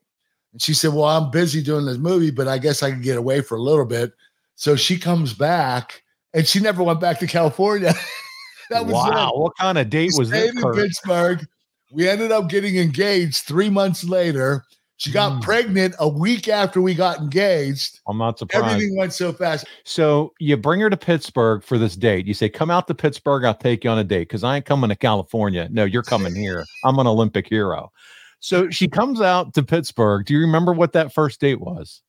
[0.52, 3.18] And she said, Well, I'm busy doing this movie, but I guess I can get
[3.18, 4.14] away for a little bit.
[4.56, 7.94] So she comes back and she never went back to California.
[8.70, 9.30] that was wow.
[9.30, 9.40] it.
[9.40, 11.46] What kind of date We was stayed in Pittsburgh.
[11.92, 14.64] We ended up getting engaged three months later.
[15.04, 15.42] She got Mm.
[15.42, 18.00] pregnant a week after we got engaged.
[18.08, 18.76] I'm not surprised.
[18.76, 19.66] Everything went so fast.
[19.84, 22.26] So you bring her to Pittsburgh for this date.
[22.26, 23.44] You say, "Come out to Pittsburgh.
[23.44, 25.68] I'll take you on a date." Because I ain't coming to California.
[25.70, 26.64] No, you're coming here.
[26.86, 27.92] I'm an Olympic hero.
[28.40, 30.26] So she comes out to Pittsburgh.
[30.26, 32.02] Do you remember what that first date was?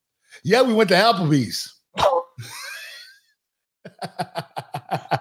[0.45, 1.73] Yeah, we went to Applebee's.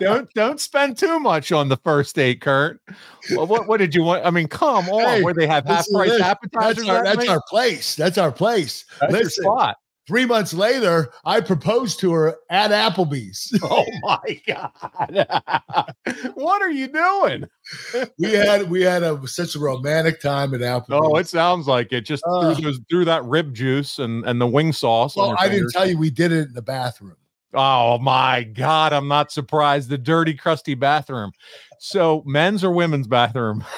[0.01, 2.81] don't don't spend too much on the first date, Kurt.
[3.35, 4.25] Well, what what did you want?
[4.27, 6.85] I mean, come on, Hey, where they have half price appetizers.
[6.87, 7.97] That's our, that's our place.
[7.97, 8.85] That's our place.
[9.01, 9.77] That's your Listen, spot.
[10.07, 13.59] three months later, I proposed to her at Applebee's.
[13.63, 15.95] Oh my god!
[16.35, 17.45] what are you doing?
[18.19, 21.01] we had we had a such a romantic time at Applebee's.
[21.03, 22.03] Oh, it sounds like it.
[22.03, 22.55] Just Uh.
[22.55, 25.17] through those through that rib juice and and the wing sauce.
[25.17, 27.17] well, I didn't tell you we did it in the bathroom.
[27.55, 28.93] Oh my god!
[28.93, 29.89] I'm not surprised.
[29.89, 31.33] The dirty, crusty bathroom.
[31.79, 33.65] So, men's or women's bathroom?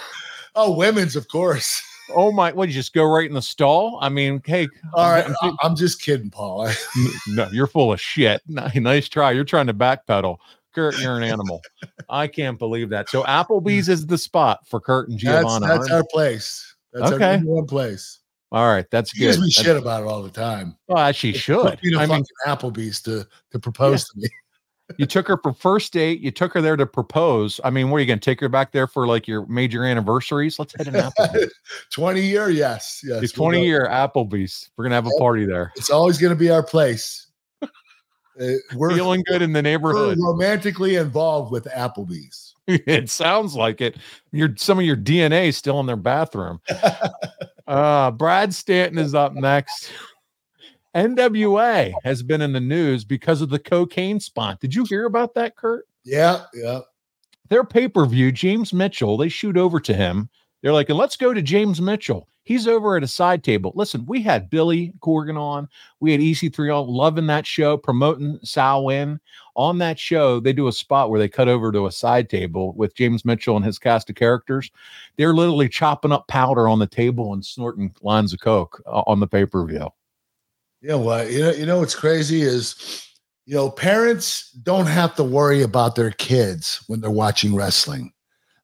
[0.59, 1.83] Oh, women's, of course.
[2.15, 2.51] Oh my!
[2.51, 2.69] What?
[2.69, 3.99] You just go right in the stall?
[4.01, 4.69] I mean, hey.
[4.95, 6.71] All right, I'm- I'm just kidding, Paul.
[7.29, 8.41] no, you're full of shit.
[8.49, 9.33] Nice try.
[9.33, 10.39] You're trying to backpedal.
[10.75, 11.61] Kurt, you're an animal.
[12.09, 13.11] I can't believe that.
[13.11, 15.67] So Applebee's is the spot for Kurt and Giovanna.
[15.67, 15.97] that's huh?
[15.97, 16.75] our place.
[16.95, 17.35] That's Okay.
[17.35, 18.21] our one place.
[18.53, 19.19] All right, that's good.
[19.19, 20.77] She gives me That's- shit about it all the time.
[20.89, 21.79] Well, she should.
[21.83, 24.29] You know, I mean, Applebee's to to propose to me.
[24.99, 26.21] you took her for first date.
[26.21, 27.61] You took her there to propose.
[27.65, 29.85] I mean, what are you going to take her back there for like your major
[29.85, 30.61] anniversaries?
[30.61, 31.53] Let's hit an Applebee's.
[31.91, 33.21] Twenty year, yes, yes.
[33.25, 33.65] It's we'll 20 go.
[33.65, 34.71] year Applebee's.
[34.77, 35.73] We're going to have a party there.
[35.75, 37.27] It's always going to be our place.
[38.39, 40.19] Uh, we're, Feeling good in the neighborhood.
[40.21, 42.55] romantically involved with Applebee's.
[42.67, 43.97] it sounds like it.
[44.31, 46.61] Your some of your DNA is still in their bathroom.
[47.67, 49.91] Uh Brad Stanton is up next.
[50.95, 54.61] NWA has been in the news because of the cocaine spot.
[54.61, 55.87] Did you hear about that, Kurt?
[56.05, 56.81] Yeah, yeah.
[57.51, 60.31] Their pay-per-view, James Mitchell, they shoot over to him.
[60.63, 62.29] They're like, and let's go to James Mitchell.
[62.47, 63.73] He's over at a side table.
[63.75, 65.69] Listen, we had Billy Corgan on.
[65.99, 69.19] We had EC3 on, loving that show, promoting Samhain.
[69.57, 72.73] On that show, they do a spot where they cut over to a side table
[72.75, 74.71] with James Mitchell and his cast of characters.
[75.17, 79.19] They're literally chopping up powder on the table and snorting lines of coke uh, on
[79.19, 79.89] the pay per view.
[80.83, 81.33] Yeah, what?
[81.33, 83.09] You know, you know what's crazy is,
[83.45, 88.13] you know, parents don't have to worry about their kids when they're watching wrestling.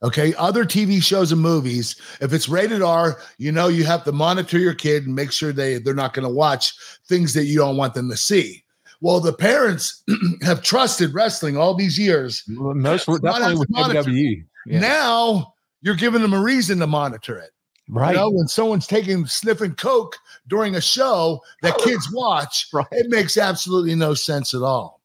[0.03, 0.35] Okay.
[0.35, 4.59] Other TV shows and movies, if it's rated R, you know you have to monitor
[4.59, 6.73] your kid and make sure they they're not going to watch
[7.09, 8.65] things that you don't want them to see.
[9.01, 10.03] Well, the parents
[10.43, 12.45] have trusted wrestling all these years.
[12.49, 13.69] Most definitely with.
[13.71, 14.45] WWE.
[14.67, 14.79] Yeah.
[14.81, 17.51] Now you're giving them a reason to monitor it.
[17.89, 18.13] right.
[18.13, 20.17] You know, when someone's taking sniffing coke
[20.49, 22.87] during a show that kids watch, Right.
[22.93, 25.01] it makes absolutely no sense at all.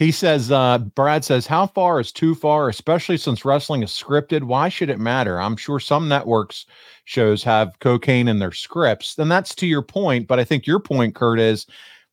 [0.00, 4.44] He says, uh, Brad says, how far is too far, especially since wrestling is scripted?
[4.44, 5.38] Why should it matter?
[5.38, 6.64] I'm sure some networks
[7.04, 9.18] shows have cocaine in their scripts.
[9.18, 10.26] And that's to your point.
[10.26, 11.66] But I think your point, Kurt, is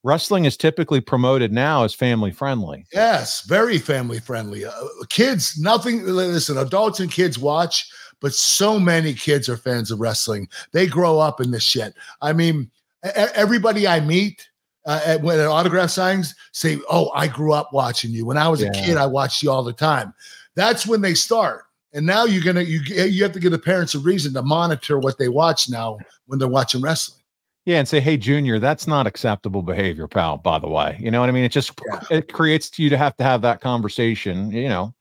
[0.03, 2.85] wrestling is typically promoted now as family friendly.
[2.91, 4.65] Yes, very family friendly.
[4.65, 4.73] Uh,
[5.07, 6.03] kids, nothing.
[6.03, 10.49] Listen, adults and kids watch, but so many kids are fans of wrestling.
[10.73, 11.93] They grow up in this shit.
[12.21, 12.69] I mean,
[13.15, 14.45] everybody I meet.
[14.87, 18.25] Uh, at, when at autograph signings say, "Oh, I grew up watching you.
[18.25, 18.69] When I was Yeah.
[18.69, 20.13] a kid, I watched you all the time."
[20.55, 21.65] That's when they start.
[21.93, 24.97] And now you're gonna you you have to give the parents a reason to monitor
[24.97, 27.19] what they watch now when they're watching wrestling.
[27.65, 30.37] Yeah, and say, hey, Junior, that's not acceptable behavior, pal.
[30.37, 31.43] By the way, you know what I mean.
[31.43, 31.99] It just Yeah.
[32.09, 34.93] it creates you to have to have that conversation, you know,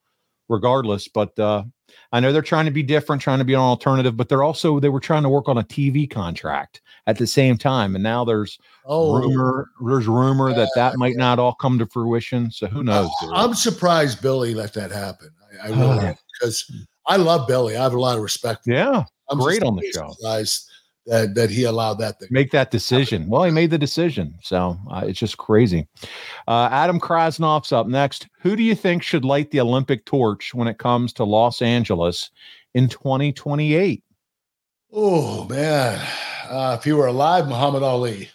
[0.48, 1.06] regardless.
[1.06, 1.62] But uh,
[2.12, 4.78] I know they're trying to be different, trying to be an alternative, but they're also
[4.80, 8.24] they were trying to work on a TV contract at the same time, and now
[8.24, 12.50] there's Oh, rumor, there's rumor that that might not all come to fruition.
[12.52, 13.10] So who knows?
[13.20, 13.30] dude?
[13.34, 15.30] I'm surprised Billy let that happen.
[15.62, 16.14] I, I really Oh.
[16.40, 16.70] because
[17.08, 17.76] I love Billy.
[17.76, 18.62] I have a lot of respect.
[18.66, 20.12] Yeah, I'm great on the show.
[20.12, 20.70] Surprised
[21.06, 22.28] that that he allowed that thing.
[22.30, 23.28] make that decision.
[23.28, 25.86] Well, he made the decision, so uh, it's just crazy.
[26.48, 28.28] Uh, Adam Krasnoff's up next.
[28.40, 32.30] Who do you think should light the Olympic torch when it comes to Los Angeles
[32.74, 34.02] in 2028?
[34.92, 36.04] Oh man,
[36.48, 38.28] uh, if he were alive, Muhammad Ali.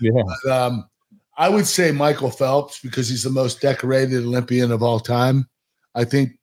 [0.00, 0.12] Yeah,
[0.44, 0.88] But, um,
[1.36, 5.48] I would say Michael Phelps because he's the most decorated Olympian of all time.
[5.94, 6.38] I think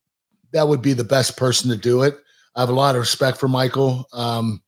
[0.54, 2.18] that would be the best person to do it.
[2.56, 4.06] I have a lot of respect for Michael.
[4.12, 4.62] Um,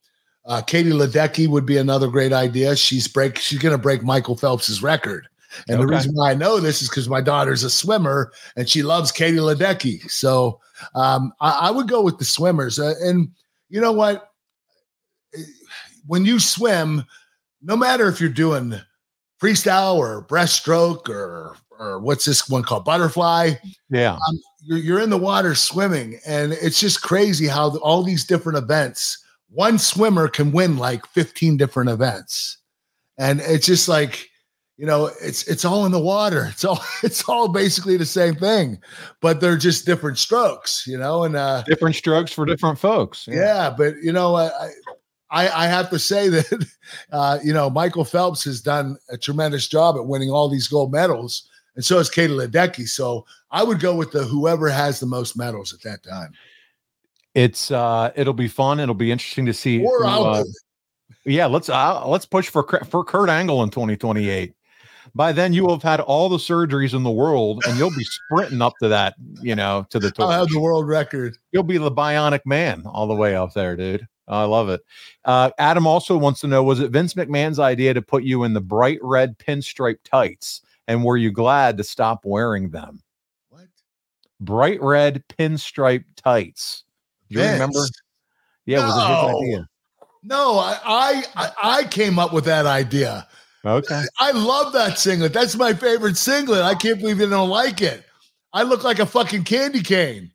[0.45, 2.75] uh, Katie Ledecky would be another great idea.
[2.75, 3.37] She's break.
[3.37, 5.27] She's going to break Michael Phelps's record.
[5.67, 8.81] And the reason why I know this is because my daughter's a swimmer and she
[8.81, 10.09] loves Katie Ledecky.
[10.09, 10.59] So
[10.95, 12.79] um, I, I would go with the swimmers.
[12.79, 13.29] Uh, and
[13.69, 14.31] you know what?
[16.07, 17.05] When you swim,
[17.61, 18.73] no matter if you're doing
[19.41, 23.51] freestyle or breaststroke or or what's this one called butterfly,
[23.89, 24.17] yeah,
[24.63, 28.57] you're, you're in the water swimming, and it's just crazy how the, all these different
[28.57, 29.22] events.
[29.54, 32.58] One swimmer can win like 15 different events,
[33.18, 34.30] and it's just like
[34.78, 36.47] you know, it's it's all in the water.
[36.51, 38.80] It's all it's all basically the same thing,
[39.22, 41.24] but they're just different strokes, you know.
[41.24, 43.28] And uh, different strokes for different folks.
[43.28, 44.49] yeah, but you know, I
[45.30, 46.68] I, I have to say that
[47.12, 50.91] uh, you know Michael Phelps has done a tremendous job at winning all these gold
[50.91, 51.47] medals.
[51.76, 52.88] and so has Katie Ledecky.
[52.88, 56.34] So I would go with the whoever has the most medals at that time.
[57.36, 58.79] It's uh, it'll be fun.
[58.79, 59.79] It'll be interesting to see.
[59.79, 60.43] Who, uh,
[61.25, 64.53] yeah, let's uh, let's push for Kurt- for Kurt Angle in 2028.
[65.15, 68.05] By then, you will have had all the surgeries in the world, and you'll be
[68.05, 71.36] sprinting up to that, you know, to the I'll have the world record.
[71.51, 74.07] You'll be the bionic man all the way up there, dude.
[74.27, 74.81] I love it.
[75.25, 78.53] Uh, Adam also wants to know: Was it Vince McMahon's idea to put you in
[78.53, 83.01] the bright red pinstripe tights, and were you glad to stop wearing them?
[83.49, 83.67] What?
[84.39, 86.84] Bright red pinstripe tights.
[87.30, 87.80] Do you remember?
[87.80, 87.91] Vince.
[88.65, 89.28] Yeah, was it No.
[89.28, 89.67] his idea?
[90.24, 93.28] No, I, I I I came up with that idea.
[93.65, 94.03] Okay.
[94.19, 95.34] I love that singlet.
[95.34, 96.61] That's my favorite singlet.
[96.63, 98.03] I can't believe you don't like it.
[98.53, 100.32] I look like a fucking candy cane.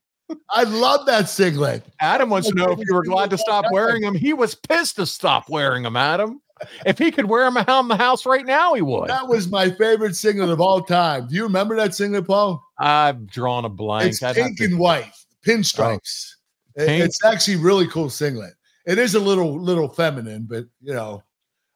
[0.50, 1.84] I love that singlet.
[2.00, 4.14] Adam wants to know if you were glad to stop wearing them.
[4.14, 6.40] He was pissed to stop wearing them, Adam.
[6.84, 9.08] If he could wear them around the house right now, he would.
[9.08, 11.28] That was my favorite singlet of all time.
[11.28, 12.62] Do you remember that singlet, Paul?
[12.78, 14.10] I've drawn a blank.
[14.10, 15.12] It's I'd have pink to- and white,
[15.46, 16.34] pinstripes.
[16.86, 17.04] Pink.
[17.04, 18.54] It's actually really cool singlet.
[18.86, 21.22] It is a little little feminine, but you know,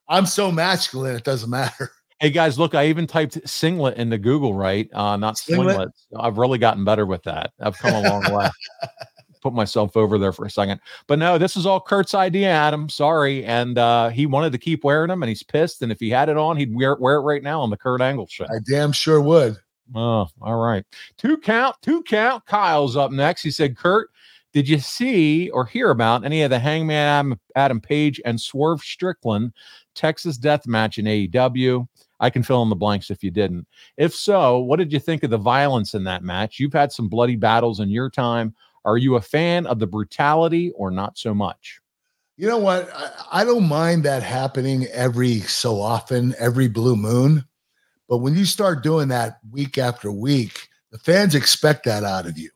[0.09, 1.91] I'm so masculine it doesn't matter.
[2.21, 4.89] Hey guys, look, I even typed singlet into Google, right?
[4.95, 5.75] Uh, not Singlet?
[5.75, 5.89] swinglet.
[6.17, 7.51] I've really gotten better with that.
[7.59, 8.49] I've come a long way.
[9.43, 10.81] Put myself over there for a second.
[11.09, 12.89] But no, this is all Kurt's idea, Adam.
[12.89, 13.45] Sorry.
[13.45, 15.83] And uh, he wanted to keep wearing them and he's pissed.
[15.83, 18.01] And if he had it on, he'd wear, wear it right now on the Kurt
[18.01, 18.45] Angle show.
[18.45, 19.57] I damn sure would.
[19.93, 20.85] Oh, all right.
[21.19, 22.47] Two count, two count.
[22.47, 23.43] Kyle's up next.
[23.43, 24.11] He said, Kurt,
[24.53, 29.53] did you see or hear about any of the Hangman Adam, Page and Swerve Strickland
[29.95, 31.89] Texas death match in AEW?
[32.21, 33.67] I can fill in the blanks if you didn't.
[33.97, 36.61] If so, what did you think of the violence in that match?
[36.61, 38.55] You've had some bloody battles in your time.
[38.85, 41.81] Are you a fan of the brutality or not so much?
[42.37, 42.91] You know what?
[42.95, 47.45] I, I don't mind that happening every so often, every blue moon.
[48.09, 52.39] But when you start doing that week after week, the fans expect that out of
[52.39, 52.51] you.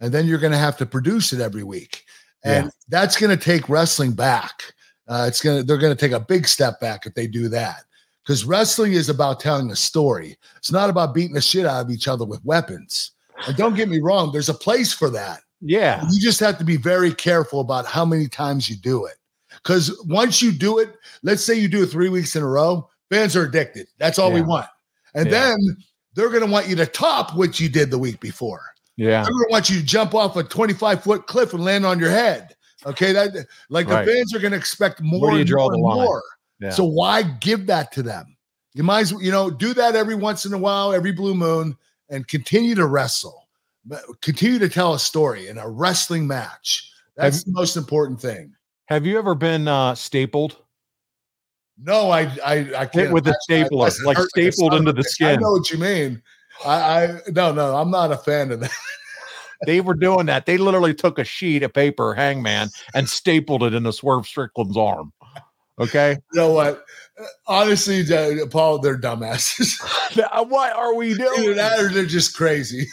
[0.00, 2.04] And then you're going to have to produce it every week.
[2.44, 2.70] And Yeah.
[2.88, 4.74] that's going to take wrestling back.
[5.08, 7.48] Uh, it's going to, they're going to take a big step back if they do
[7.48, 7.84] that.
[8.22, 10.36] Because wrestling is about telling a story.
[10.56, 13.12] It's not about beating the shit out of each other with weapons.
[13.46, 15.40] And don't get me wrong, there's a place for that.
[15.60, 16.04] Yeah.
[16.10, 19.14] You just have to be very careful about how many times you do it.
[19.62, 22.88] Because once you do it, let's say you do it three weeks in a row,
[23.10, 23.86] fans are addicted.
[23.98, 24.66] That's all we want.
[25.14, 25.40] And Yeah.
[25.54, 25.76] then
[26.14, 28.60] they're going to want you to top what you did the week before.
[28.96, 29.22] Yeah.
[29.24, 32.10] Going to want you to jump off a 25 foot cliff and land on your
[32.10, 32.54] head.
[32.84, 33.12] Okay.
[33.12, 34.04] That like Right.
[34.04, 35.32] the fans are going to expect more.
[35.32, 36.04] you and draw more the and line?
[36.04, 36.22] more.
[36.60, 36.70] Yeah.
[36.70, 38.36] So why give that to them?
[38.74, 41.34] You might as well, you know, do that every once in a while, every blue
[41.34, 41.76] moon,
[42.10, 43.48] and continue to wrestle.
[44.20, 46.90] Continue to tell a story in a wrestling match.
[47.16, 48.52] That's the most important thing.
[48.86, 50.56] Have you ever been uh, stapled?
[51.78, 53.30] No, I I I can't with a.
[53.30, 55.28] I stapler, like a stapled into the skin.
[55.28, 56.22] I know what you mean.
[56.64, 58.70] I, I no no, I'm not a fan of that.
[59.64, 60.44] They were doing that.
[60.44, 65.12] They literally took a sheet of paper, hangman, and stapled it into Swerve Strickland's arm.
[65.78, 66.18] Okay.
[66.32, 66.84] You know what?
[67.46, 69.72] Honestly, uh, Paul, they're dumbasses.
[70.48, 71.56] what are we Either doing?
[71.56, 72.86] that or they're just crazy.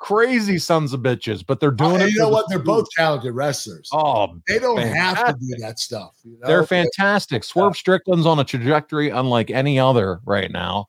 [0.00, 2.12] Crazy sons of bitches, but they're doing And it.
[2.12, 2.46] you know the what?
[2.48, 2.66] They're food.
[2.66, 3.88] both talented wrestlers.
[3.92, 6.14] Oh, they don't have to do that stuff.
[6.24, 6.46] You know?
[6.46, 7.42] they're fantastic.
[7.44, 10.86] Swerve Strickland's on a trajectory unlike any other right now.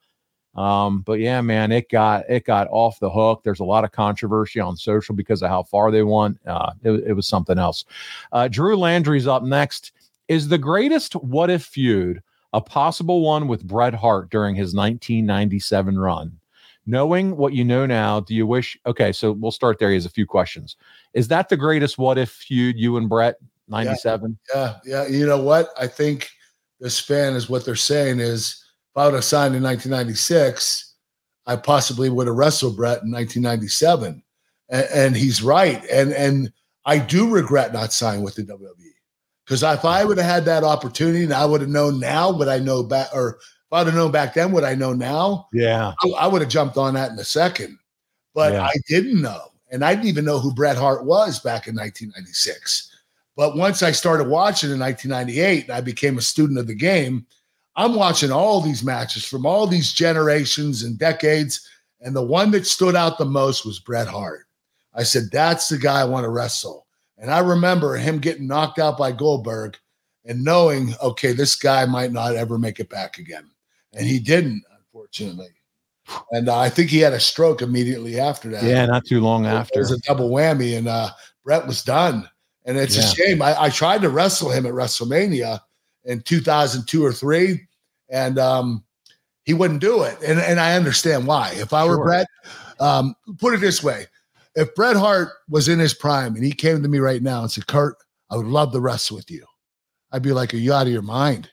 [0.55, 3.41] Um, but yeah, man, it got it got off the hook.
[3.43, 6.39] There's a lot of controversy on social because of how far they went.
[6.45, 7.85] Uh, it, it was something else.
[8.31, 9.91] Uh, Drew Landry's up next.
[10.27, 12.21] Is the greatest what if feud
[12.53, 16.39] a possible one with Bret Hart during his 1997 run?
[16.85, 18.77] Knowing what you know now, do you wish?
[18.87, 19.89] Okay, so we'll start there.
[19.89, 20.75] He has a few questions.
[21.13, 23.35] Is that the greatest what if feud you and Bret
[23.67, 24.37] 97?
[24.53, 25.07] Yeah, yeah.
[25.07, 25.69] You know what?
[25.77, 26.29] I think
[26.79, 28.65] this fan is what they're saying is
[28.99, 30.93] I would have signed in 1996,
[31.47, 34.21] I possibly would have wrestled Bret in 1997.
[34.69, 35.83] And, and he's right.
[35.85, 36.51] And and
[36.85, 38.73] I do regret not signing with the WWE.
[39.45, 42.49] Because if I would have had that opportunity and I would have known now what
[42.49, 45.93] I know back, or if I'd have known back then what I know now, Yeah.
[46.03, 47.79] I, I would have jumped on that in a second.
[48.35, 48.63] But Yeah.
[48.63, 49.53] I didn't know.
[49.71, 52.95] And I didn't even know who Bret Hart was back in 1996.
[53.37, 57.25] But once I started watching in 1998 I became a student of the game,
[57.79, 61.65] I'm watching all these matches from all these generations and decades.
[62.01, 64.47] And the one that stood out the most was Bret Hart.
[64.93, 66.87] I said, that's the guy I want to wrestle.
[67.17, 69.77] And I remember him getting knocked out by Goldberg
[70.25, 73.49] and knowing, okay, this guy might not ever make it back again.
[73.93, 75.55] And he didn't, unfortunately.
[76.31, 78.63] And uh, I think he had a stroke immediately after that.
[78.63, 79.79] Yeah, not too long It after.
[79.79, 81.11] It was a double whammy, and uh,
[81.45, 82.27] Bret was done.
[82.65, 83.41] And it's a shame.
[83.41, 85.61] I, I tried to wrestle him at WrestleMania
[86.03, 87.67] in 2002 or three,
[88.09, 88.83] and um,
[89.43, 91.51] he wouldn't do it, and and I understand why.
[91.55, 92.05] If I were Sure.
[92.05, 92.27] Bret,
[92.79, 94.07] um, put it this way:
[94.55, 97.51] if Bret Hart was in his prime and he came to me right now and
[97.51, 97.95] said, "Kurt,
[98.29, 99.45] I would love to wrestle with you,"
[100.11, 101.49] I'd be like, "Are you out of your mind?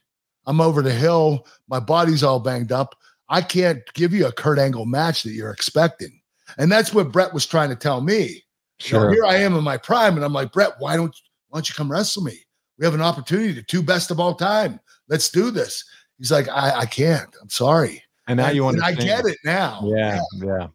[0.46, 1.46] I'm over the hill.
[1.68, 2.94] My body's all banged up.
[3.28, 6.20] I can't give you a Kurt Angle match that you're expecting."
[6.58, 8.42] And that's what Bret was trying to tell me.
[8.78, 9.12] Sure.
[9.12, 11.14] here I am in my prime, and I'm like, Bret, why don't
[11.48, 12.38] why don't you come wrestle me?
[12.78, 14.80] We have an opportunity to two best of all time.
[15.08, 15.84] Let's do this.
[16.18, 17.28] He's like, I, I can't.
[17.40, 18.02] I'm sorry.
[18.28, 19.80] And now And- you and I get it now.
[19.84, 20.68] Yeah, yeah.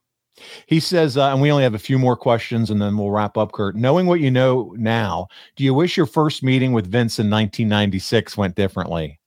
[0.66, 3.38] He says, uh, and we only have a few more questions and then we'll wrap
[3.38, 3.76] up, Kurt.
[3.76, 8.38] Knowing what you know now, do you wish your first meeting with Vince in 1996
[8.38, 9.20] went differently?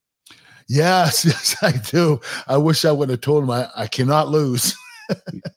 [0.68, 2.20] Yes, yes, I do.
[2.48, 4.74] I wish I would have told him I, I cannot lose.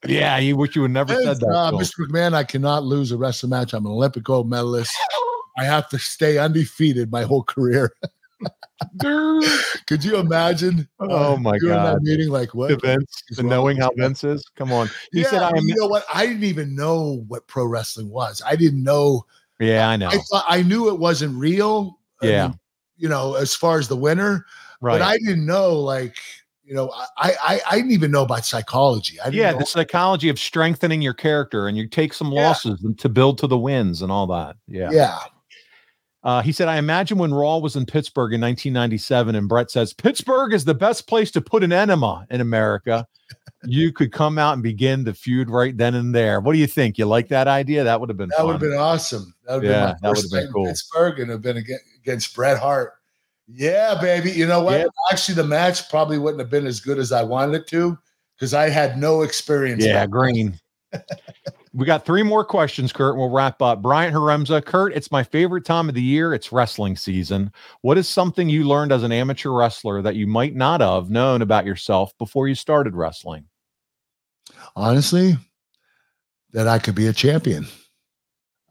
[0.06, 1.48] Yeah, you wish you would never said that.
[1.48, 1.72] uh.
[1.72, 2.06] Mr.
[2.06, 3.72] McMahon, I cannot lose a wrestling match.
[3.74, 4.92] I'm an Olympic gold medalist.
[5.58, 7.94] I have to stay undefeated my whole career.
[9.88, 10.88] Could you imagine?
[11.00, 11.96] uh, Oh, my doing God.
[11.98, 12.70] That meeting, like what?
[12.70, 13.92] To Vince, and knowing how?
[13.98, 14.50] Vince is.
[14.56, 14.88] Come on.
[15.12, 15.68] He yeah, said, I am.
[15.68, 16.06] you know what?
[16.14, 18.42] I didn't even know what pro wrestling was.
[18.46, 19.26] I didn't know.
[19.60, 20.08] Yeah, I know.
[20.10, 22.00] I thought I knew it wasn't real.
[22.22, 22.48] I Yeah.
[22.50, 22.60] mean,
[22.98, 24.46] you know, as far as the winner,
[24.82, 24.94] Right.
[25.00, 25.74] but I didn't know.
[25.74, 26.18] Like,
[26.64, 29.20] you know, I I I didn't even know about psychology.
[29.20, 32.48] I didn't yeah, know- the psychology of strengthening your character and you take some Yeah.
[32.50, 34.58] losses to build to the wins and all that.
[34.68, 34.90] Yeah.
[34.92, 35.18] yeah.
[36.24, 39.94] Uh, he said, I imagine when Raw was in Pittsburgh in 1997, and Bret says,
[39.94, 43.08] Pittsburgh is the best place to put an enema in America.
[43.64, 46.40] you could come out and begin the feud right then and there.
[46.42, 46.98] What do you think?
[46.98, 47.84] You like that idea?
[47.84, 49.34] That would have been That would have been awesome.
[49.46, 50.66] That would have Yeah, been that my would've first been cool.
[50.66, 52.94] Pittsburgh and have been against, against Bret Hart.
[53.48, 54.32] Yeah, baby.
[54.32, 54.80] You know what?
[54.80, 54.86] Yeah.
[55.12, 57.98] Actually, the match probably wouldn't have been as good as I wanted it to
[58.36, 59.86] because I had no experience.
[59.86, 60.60] yeah, green.
[61.78, 63.12] we got three more questions, Kurt.
[63.12, 63.82] and We'll wrap up.
[63.82, 66.34] Bryant Haremza, Kurt, it's my favorite time of the year.
[66.34, 67.52] It's wrestling season.
[67.82, 71.42] What is something you learned as an amateur wrestler that you might not have known
[71.42, 73.46] about yourself before you started wrestling?
[74.76, 75.36] honestly,
[76.54, 77.68] that I could be a champion.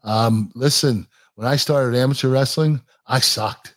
[0.03, 3.75] Um, listen, when I started amateur wrestling, I sucked.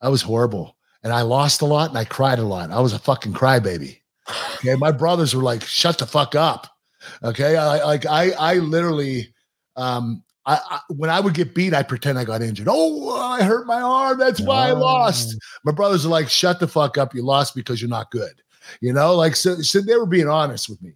[0.00, 0.76] I was horrible.
[1.02, 2.70] And I lost a lot and I cried a lot.
[2.70, 3.98] I was a fucking crybaby.
[4.56, 4.74] Okay.
[4.76, 6.73] My brothers were like, shut the fuck up.
[7.22, 7.56] Okay.
[7.56, 9.32] I like I I literally
[9.76, 12.68] um I, I when I would get beat, I pretend I got injured.
[12.70, 14.18] Oh, I hurt my arm.
[14.18, 15.36] That's why I lost.
[15.64, 17.14] My brothers are like, shut the fuck up.
[17.14, 18.42] You lost because you're not good.
[18.80, 20.92] You know, like so, so they were being honest with me.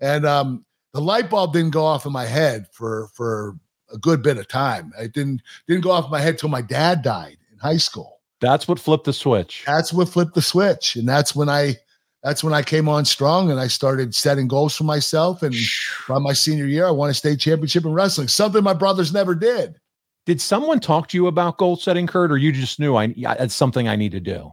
[0.00, 3.56] And um the light bulb didn't go off in my head for for
[3.92, 4.92] a good bit of time.
[4.98, 8.20] It didn't didn't go off my head till my dad died in high school.
[8.40, 9.64] That's what flipped the switch.
[9.66, 10.96] That's what flipped the switch.
[10.96, 11.76] And that's when I
[12.28, 15.42] that's when I came on strong and I started setting goals for myself.
[15.42, 15.54] And
[16.06, 19.34] by my senior year, I won a state championship in wrestling, something my brothers never
[19.34, 19.80] did.
[20.26, 23.54] Did someone talk to you about goal setting, Kurt, or you just knew I it's
[23.54, 24.52] something I need to do?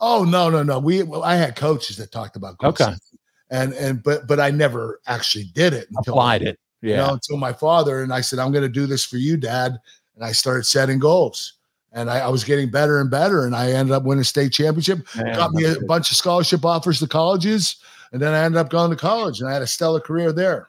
[0.00, 0.78] Oh no, no, no.
[0.78, 2.84] We well, I had coaches that talked about goal Okay.
[2.84, 3.00] setting.
[3.50, 6.60] And and but but I never actually did it until Applied it.
[6.82, 6.98] you Yeah.
[6.98, 9.76] know, until my father and I said, I'm going to do this for you, dad.
[10.14, 11.54] And I started setting goals.
[11.94, 13.46] And I, I was getting better and better.
[13.46, 15.06] And I ended up winning state championship.
[15.16, 15.86] Man, got me a good.
[15.86, 17.76] bunch of scholarship offers to colleges.
[18.12, 20.68] And then I ended up going to college and I had a stellar career there.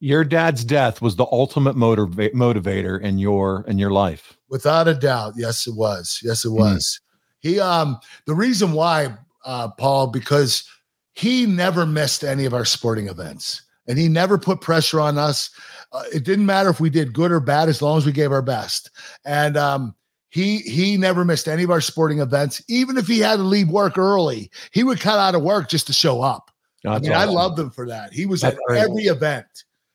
[0.00, 4.36] Your dad's death was the ultimate motiva- motivator in your in your life.
[4.48, 5.34] Without a doubt.
[5.36, 6.20] Yes, it was.
[6.22, 7.00] Yes, it was.
[7.40, 10.68] He um the reason why, uh, Paul, because
[11.14, 13.62] he never missed any of our sporting events.
[13.86, 15.50] And he never put pressure on us.
[15.92, 18.32] Uh, it didn't matter if we did good or bad as long as we gave
[18.32, 18.90] our best.
[19.24, 19.94] And um
[20.34, 22.60] he he never missed any of our sporting events.
[22.66, 25.86] Even if he had to leave work early, he would cut out of work just
[25.86, 26.50] to show up.
[26.84, 27.34] I That's mean, I awesome.
[27.36, 28.12] loved him for that.
[28.12, 29.46] He was That's at every event.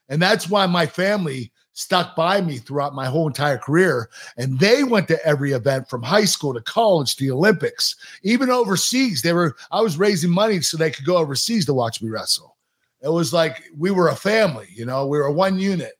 [0.07, 4.09] And that's why my family stuck by me throughout my whole entire career.
[4.37, 8.49] And they went to every event from high school to college to the Olympics, even
[8.49, 9.21] overseas.
[9.21, 12.55] They were, I was raising money so they could go overseas to watch me wrestle.
[13.01, 15.98] It was like we were a family, you know, we were one unit.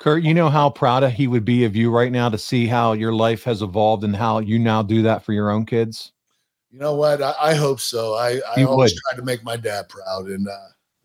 [0.00, 2.94] Kurt, you know how proud he would be of you right now to see how
[2.94, 6.12] your life has evolved and how you now do that for your own kids.
[6.70, 7.22] You know what?
[7.22, 8.14] I, I hope so.
[8.14, 9.00] I, I always would.
[9.10, 10.28] try to make my dad proud.
[10.28, 10.56] And uh,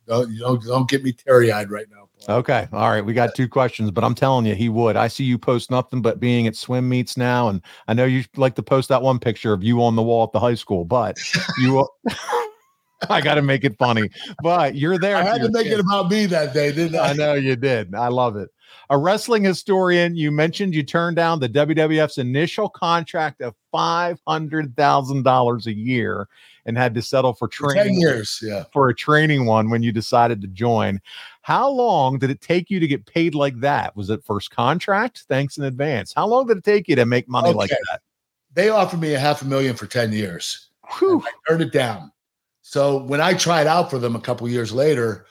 [0.07, 2.07] don't, you know, don't get me teary eyed right now.
[2.25, 2.37] Paul.
[2.37, 2.69] Okay.
[2.71, 3.03] All right.
[3.03, 4.95] We got two questions, but I'm telling you, he would.
[4.95, 7.49] I see you post nothing but being at swim meets now.
[7.49, 10.23] And I know you like to post that one picture of you on the wall
[10.23, 11.17] at the high school, but
[11.59, 11.85] you,
[13.09, 14.09] I got to make it funny,
[14.41, 15.17] but you're there.
[15.17, 15.75] I had to make kids.
[15.75, 17.09] it about me that day, didn't I?
[17.09, 17.93] I know you did.
[17.93, 18.49] I love it.
[18.89, 25.73] A wrestling historian, you mentioned you turned down the WWF's initial contract of $500,000 a
[25.73, 26.27] year
[26.65, 28.39] and had to settle for training 10 years.
[28.41, 28.63] Yeah.
[28.73, 30.99] for a training one when you decided to join.
[31.41, 33.95] How long did it take you to get paid like that?
[33.95, 35.25] Was it first contract?
[35.27, 36.13] Thanks in advance.
[36.15, 38.01] How long did it take you to make money like that?
[38.53, 40.69] They offered me a half a million for 10 years.
[40.97, 41.23] Whew.
[41.25, 42.11] I turned it down.
[42.61, 45.25] So when I tried out for them a couple years later,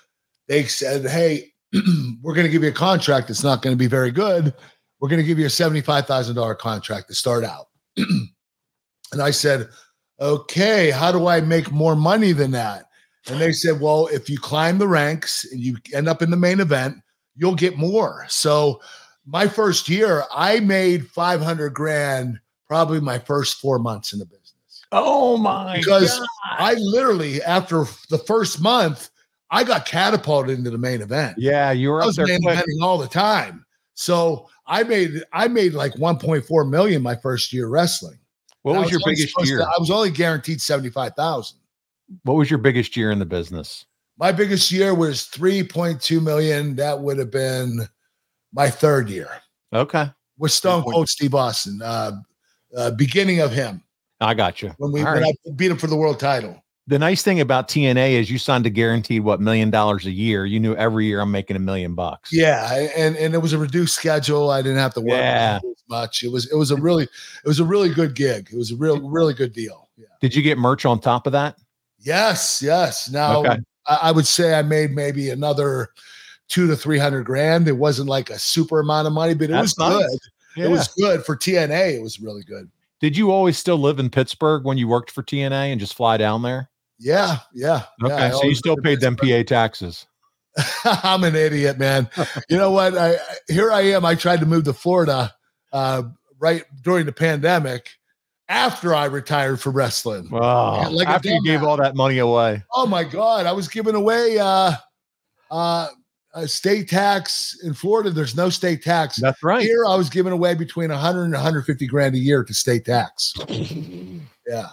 [0.46, 1.53] they said, "Hey,
[2.22, 3.28] we're going to give you a contract.
[3.28, 4.54] that's not going to be very good.
[5.00, 7.66] We're going to give you a seventy-five thousand dollar contract to start out."
[7.96, 9.68] and I said,
[10.20, 12.86] "Okay, how do I make more money than that?"
[13.28, 16.36] And they said, "Well, if you climb the ranks and you end up in the
[16.36, 16.96] main event,
[17.36, 18.80] you'll get more." So
[19.26, 24.26] my first year, I made five hundred grand probably my first four months in the
[24.26, 24.84] business.
[24.92, 29.10] Oh my Because I literally after the first month,
[29.54, 31.36] I got catapulted into the main event.
[31.38, 33.64] Yeah, you were I up was there main eventing all the time.
[33.94, 38.18] So I made I made like 1.4 million my first year wrestling.
[38.62, 39.62] What I was your biggest supposed to- year?
[39.62, 41.56] I was only guaranteed 75,000.
[42.24, 43.86] What was your biggest year in the business?
[44.18, 46.74] My biggest year was 3.2 million.
[46.76, 47.80] That would have been
[48.52, 49.28] my third year
[49.72, 50.92] Okay, with Stone 3.2.
[50.92, 51.80] Cold Steve Austin.
[51.82, 52.12] Uh,
[52.76, 53.82] uh, beginning of him
[54.20, 54.74] I got you.
[54.78, 55.36] when we when right.
[55.46, 56.63] I beat him for the world title.
[56.86, 60.44] The nice thing about TNA is you signed a guaranteed what million dollars a year.
[60.44, 62.30] You knew every year I'm making a million bucks.
[62.30, 64.50] Yeah, and and it was a reduced schedule.
[64.50, 65.60] I didn't have to work Yeah.
[65.64, 66.22] as much.
[66.22, 68.50] It was it was a really it was a really good gig.
[68.52, 69.88] It was a real really good deal.
[69.96, 70.06] Yeah.
[70.20, 71.56] Did you get merch on top of that?
[72.00, 73.08] Yes, yes.
[73.10, 73.56] Now Okay.
[73.86, 75.88] I, I would say I made maybe another
[76.48, 77.66] two to three hundred grand.
[77.66, 80.06] It wasn't like a super amount of money, but it That's was nice.
[80.54, 80.64] good.
[80.66, 81.94] It was good for TNA.
[81.96, 82.70] It was really good.
[83.00, 86.16] Did you always still live in Pittsburgh when you worked for TNA and just fly
[86.18, 86.68] down there?
[86.98, 87.82] Yeah, yeah.
[88.00, 90.06] yeah, Okay, I so you still paid them PA taxes.
[90.84, 92.08] I'm an idiot, man.
[92.48, 92.96] you know what?
[92.96, 93.18] I I-
[93.48, 94.04] here I am.
[94.04, 95.34] I tried to move to Florida
[95.72, 96.04] uh,
[96.38, 97.90] right during the pandemic
[98.48, 100.28] after I retired from wrestling.
[100.30, 100.88] Wow.
[100.90, 101.66] like After you gave dumbass.
[101.66, 102.62] all that money away.
[102.74, 103.46] Oh my God.
[103.46, 104.72] I was giving away uh
[105.50, 105.88] uh
[106.34, 108.10] a state tax in Florida.
[108.10, 109.16] There's no state tax.
[109.16, 109.62] That's right.
[109.62, 113.32] Here I was giving away between 100 and 150 grand a year to state tax.
[114.46, 114.66] Yeah.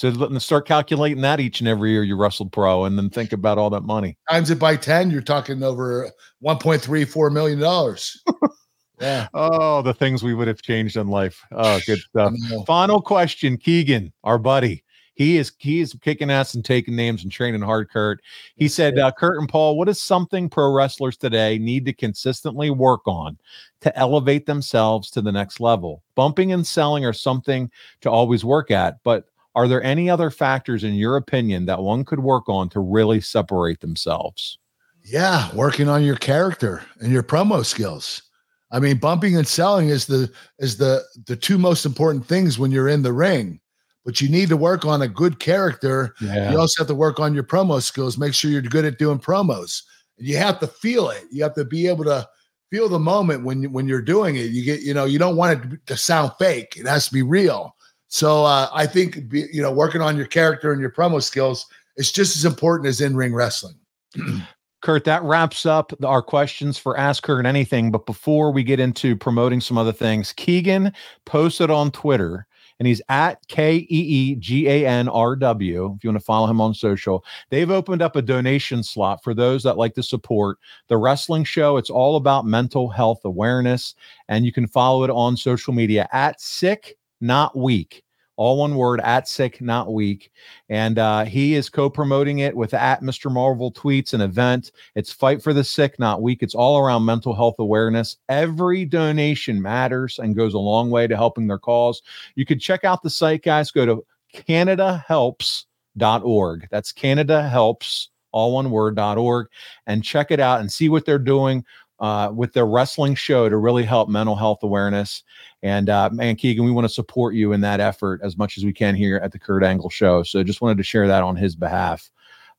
[0.00, 3.34] So let's start calculating that each and every year you wrestled pro and then think
[3.34, 4.16] about all that money.
[4.30, 6.10] Times it by 10, you're talking over
[6.42, 8.24] 1.34 million dollars.
[9.00, 9.28] yeah.
[9.34, 11.44] Oh, the things we would have changed in life.
[11.52, 12.32] Oh, good stuff.
[12.66, 14.82] Final question, Keegan, our buddy.
[15.16, 18.22] He is he is kicking ass and taking names and training hard, Kurt.
[18.56, 22.70] He said, uh, Kurt and Paul, what is something pro wrestlers today need to consistently
[22.70, 23.36] work on
[23.82, 26.02] to elevate themselves to the next level?
[26.14, 27.70] Bumping and selling are something
[28.00, 32.04] to always work at, but are there any other factors in your opinion that one
[32.04, 34.58] could work on to really separate themselves?
[35.04, 38.22] Yeah, working on your character and your promo skills.
[38.70, 42.70] I mean, bumping and selling is the is the the two most important things when
[42.70, 43.60] you're in the ring.
[44.04, 46.14] But you need to work on a good character.
[46.20, 46.52] Yeah.
[46.52, 48.16] You also have to work on your promo skills.
[48.16, 49.82] Make sure you're good at doing promos.
[50.18, 51.24] And you have to feel it.
[51.30, 52.26] You have to be able to
[52.70, 54.50] feel the moment when when you're doing it.
[54.50, 56.76] You get you know you don't want it to sound fake.
[56.76, 57.74] It has to be real.
[58.10, 61.66] So uh, I think be, you know working on your character and your promo skills
[61.96, 63.76] is just as important as in ring wrestling.
[64.82, 67.90] Kurt, that wraps up our questions for Ask Kurt and Anything.
[67.90, 70.92] But before we get into promoting some other things, Keegan
[71.26, 72.46] posted on Twitter
[72.80, 75.94] and he's at K E E G A N R W.
[75.96, 79.34] If you want to follow him on social, they've opened up a donation slot for
[79.34, 80.58] those that like to support
[80.88, 81.76] the wrestling show.
[81.76, 83.94] It's all about mental health awareness,
[84.28, 88.02] and you can follow it on social media at Sick Not Weak.
[88.40, 90.32] All one word at sick, not weak.
[90.70, 93.30] And uh, he is co promoting it with at Mr.
[93.30, 94.72] Marvel tweets an event.
[94.94, 96.42] It's Fight for the Sick, Not Weak.
[96.42, 98.16] It's all around mental health awareness.
[98.30, 102.00] Every donation matters and goes a long way to helping their cause.
[102.34, 103.70] You can check out the site, guys.
[103.70, 104.02] Go to
[104.34, 106.68] CanadaHelps.org.
[106.70, 109.48] That's Canada Helps, all one word, .org,
[109.86, 111.62] and check it out and see what they're doing
[112.00, 115.22] uh, with their wrestling show to really help mental health awareness.
[115.62, 118.64] And uh, man, Keegan, we want to support you in that effort as much as
[118.64, 120.22] we can here at the Kurt Angle Show.
[120.22, 122.10] So just wanted to share that on his behalf.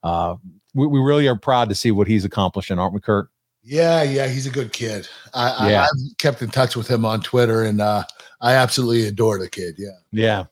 [0.04, 0.36] Uh,
[0.74, 3.30] we, we really are proud to see what he's accomplishing, aren't we, Kurt?
[3.64, 5.08] Yeah, yeah, he's a good kid.
[5.34, 5.82] I, Yeah.
[5.82, 8.04] I I've kept in touch with him on Twitter, and uh,
[8.42, 9.76] I absolutely adore the kid.
[9.78, 10.46] Yeah, Yeah.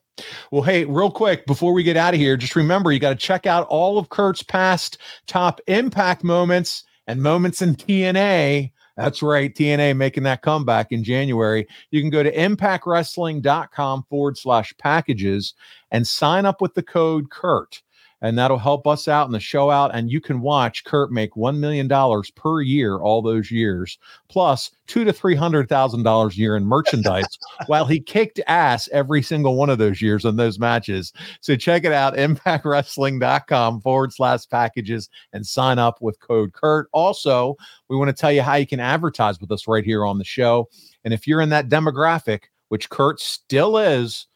[0.50, 3.16] Well, hey, real quick before we get out of here, just remember you got to
[3.16, 8.70] check out all of Kurt's past top impact moments and moments in TNA.
[9.00, 11.66] That's right, TNA making that comeback in January.
[11.90, 15.54] You can go to impactwrestling.com forward slash packages
[15.90, 17.80] and sign up with the code Kurt.
[18.22, 19.94] And that'll help us out and the show out.
[19.94, 21.88] And you can watch Kurt make $1 million
[22.36, 23.98] per year all those years,
[24.28, 29.70] plus two to $300,000 a year in merchandise while he kicked ass every single one
[29.70, 31.12] of those years in those matches.
[31.40, 36.88] So check it out, impactwrestling.com forward slash packages and sign up with code Kurt.
[36.92, 37.56] Also,
[37.88, 40.24] we want to tell you how you can advertise with us right here on the
[40.24, 40.68] show.
[41.04, 44.26] And if you're in that demographic, which Kurt still is,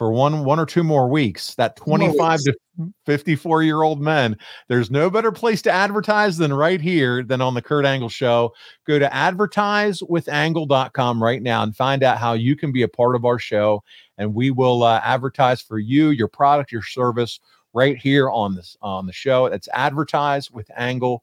[0.00, 1.54] for one one or two more weeks.
[1.56, 2.56] That 25 to
[3.04, 4.38] 54 year old men.
[4.66, 8.54] There's no better place to advertise than right here than on the Kurt Angle show.
[8.86, 13.26] Go to advertisewithangle.com right now and find out how you can be a part of
[13.26, 13.82] our show
[14.16, 17.38] and we will uh, advertise for you, your product, your service
[17.74, 19.44] right here on this on the show.
[19.44, 21.18] It's advertisewithangle.com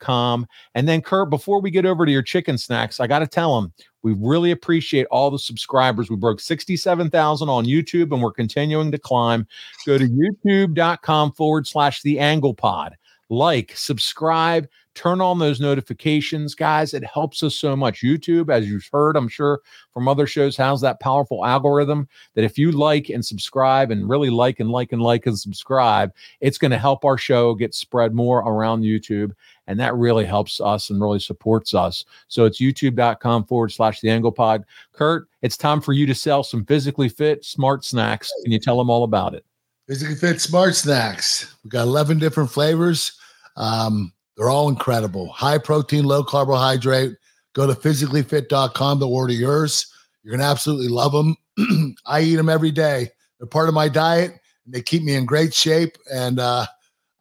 [0.00, 0.46] com.
[0.74, 3.60] And then, Kurt, before we get over to your chicken snacks, I got to tell
[3.60, 6.10] them we really appreciate all the subscribers.
[6.10, 9.46] We broke 67,000 on YouTube and we're continuing to climb.
[9.86, 12.96] Go to youtube.com forward slash the angle pod.
[13.30, 16.94] Like, subscribe, turn on those notifications, guys.
[16.94, 18.02] It helps us so much.
[18.02, 19.60] YouTube, as you've heard, I'm sure
[19.92, 24.30] from other shows, has that powerful algorithm that if you like and subscribe and really
[24.30, 28.14] like and like and like and subscribe, it's going to help our show get spread
[28.14, 29.32] more around YouTube.
[29.66, 32.04] And that really helps us and really supports us.
[32.28, 34.64] So it's youtube.com forward slash the angle pod.
[34.92, 38.30] Kurt, it's time for you to sell some physically fit smart snacks.
[38.42, 39.44] Can you tell them all about it?
[39.86, 41.54] Physically fit smart snacks.
[41.62, 43.18] We got 11 different flavors.
[43.56, 45.30] Um, they're all incredible.
[45.30, 47.16] High protein, low carbohydrate.
[47.52, 49.86] Go to physicallyfit.com to order yours.
[50.22, 51.36] You're going to absolutely love them.
[52.06, 53.10] I eat them every day.
[53.38, 54.32] They're part of my diet.
[54.64, 55.96] And they keep me in great shape.
[56.12, 56.66] And uh,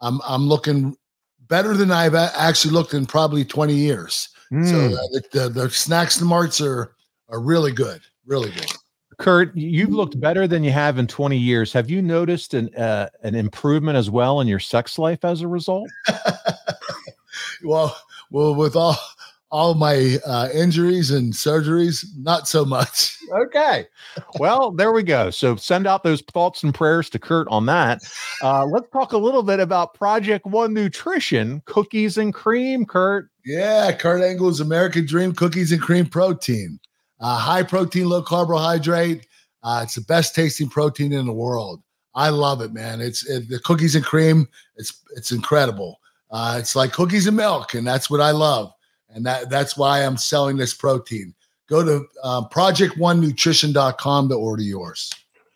[0.02, 0.96] I'm, I'm looking
[1.48, 4.30] better than I've actually looked in probably 20 years.
[4.52, 4.70] Mm.
[4.70, 6.96] So uh, the, the, the snacks and marts are,
[7.30, 8.02] are really good.
[8.26, 8.72] Really good.
[9.24, 11.72] Kurt, you've looked better than you have in 20 years.
[11.72, 15.48] Have you noticed an uh, an improvement as well in your sex life as a
[15.48, 15.90] result?
[17.64, 17.98] well,
[18.32, 18.98] well, with all
[19.50, 23.18] all my uh, injuries and surgeries, not so much.
[23.34, 23.88] Okay.
[24.40, 25.30] Well, there we go.
[25.30, 28.02] So send out those thoughts and prayers to Kurt on that.
[28.42, 33.30] Uh, let's talk a little bit about Project One Nutrition cookies and cream, Kurt.
[33.46, 36.78] Yeah, Kurt Angle's American Dream cookies and cream protein.
[37.24, 39.26] Uh, high protein, low carbohydrate.
[39.64, 41.82] Uh, it's the best tasting protein in the world.
[42.14, 43.00] I love it, man.
[43.00, 44.48] It's it, the cookies and cream.
[44.76, 46.02] It's it's incredible.
[46.30, 48.74] Uh, it's like cookies and milk, and that's what I love,
[49.10, 51.34] and that that's why I'm selling this protein.
[51.70, 55.10] Go to um, project1nutrition.com to order yours.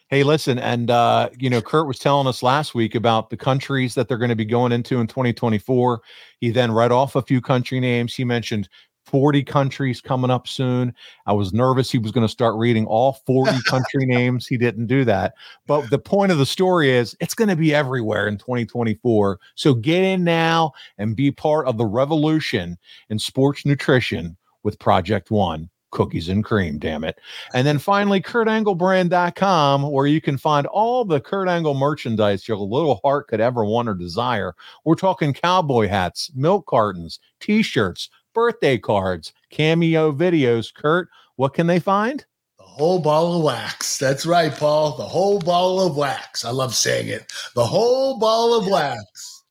[0.09, 3.93] Hey, listen, and uh, you know, Kurt was telling us last week about the countries
[3.95, 5.99] that they're going to be going into in 2024.
[6.39, 8.15] He then read off a few country names.
[8.15, 8.69] He mentioned
[9.07, 10.93] 40 countries coming up soon.
[11.25, 14.45] I was nervous he was going to start reading all 40 country names.
[14.45, 15.33] He didn't do that.
[15.65, 19.39] But the point of the story is it's going to be everywhere in 2024.
[19.55, 22.77] So get in now and be part of the revolution
[23.09, 25.69] in sports nutrition with Project One.
[25.91, 27.17] Cookies and cream, damn it.
[27.53, 32.99] And then finally, KurtAngleBrand.com, where you can find all the Kurt Angle merchandise your little
[33.05, 34.53] heart could ever want or desire.
[34.83, 40.71] We're talking cowboy hats, milk cartons, t shirts, birthday cards, cameo videos.
[40.71, 42.23] Kurt, what can they find?
[42.59, 43.97] The whole ball of wax.
[43.97, 44.95] That's right, Paul.
[44.95, 46.45] The whole ball of wax.
[46.45, 47.33] I love saying it.
[47.55, 49.43] The whole ball of wax.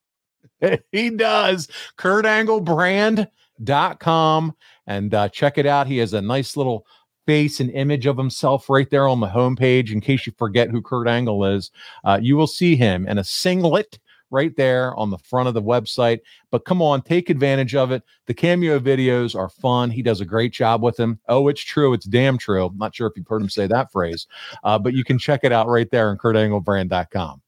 [0.92, 1.66] he does.
[1.98, 4.56] KurtAngleBrand.com
[4.86, 5.88] and uh, check it out.
[5.88, 6.86] He has a nice little
[7.26, 10.80] face and image of himself right there on the homepage in case you forget who
[10.80, 11.72] Kurt Angle is.
[12.04, 13.98] Uh, you will see him in a singlet
[14.30, 16.20] right there on the front of the website.
[16.50, 18.02] But come on, take advantage of it.
[18.26, 19.90] The cameo videos are fun.
[19.90, 21.20] He does a great job with them.
[21.28, 21.92] Oh, it's true.
[21.92, 22.66] It's damn true.
[22.66, 24.26] I'm not sure if you've heard him say that phrase,
[24.64, 27.42] uh, but you can check it out right there on kurtanglebrand.com.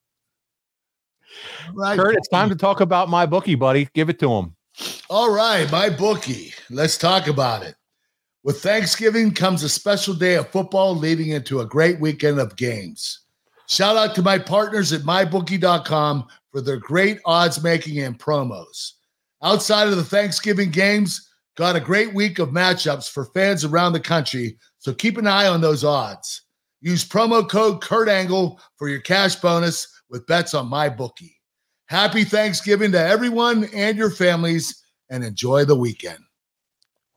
[1.74, 1.98] Right.
[1.98, 3.88] Kurt, it's time to talk about my bookie, buddy.
[3.94, 4.54] Give it to him.
[5.10, 6.52] All right, my bookie.
[6.70, 7.74] Let's talk about it.
[8.44, 13.20] With Thanksgiving comes a special day of football leading into a great weekend of games.
[13.68, 18.92] Shout out to my partners at mybookie.com for their great odds making and promos.
[19.42, 24.00] Outside of the Thanksgiving games, got a great week of matchups for fans around the
[24.00, 26.42] country, so keep an eye on those odds.
[26.80, 31.36] Use promo code KurtAngle for your cash bonus with bets on my bookie.
[31.88, 36.18] Happy Thanksgiving to everyone and your families, and enjoy the weekend.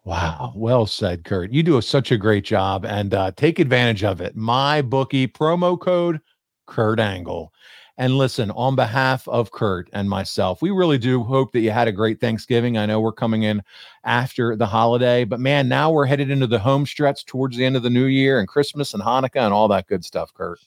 [0.03, 1.51] Wow, well said, Kurt.
[1.51, 4.35] You do such a great job, and uh, take advantage of it.
[4.35, 6.19] My bookie promo code
[6.65, 7.53] Kurt Angle.
[7.97, 11.87] And listen, on behalf of Kurt and myself, we really do hope that you had
[11.87, 12.77] a great Thanksgiving.
[12.77, 13.61] I know we're coming in
[14.03, 17.75] after the holiday, but man, now we're headed into the home stretch towards the end
[17.75, 20.59] of the new year and Christmas and Hanukkah and all that good stuff, Kurt.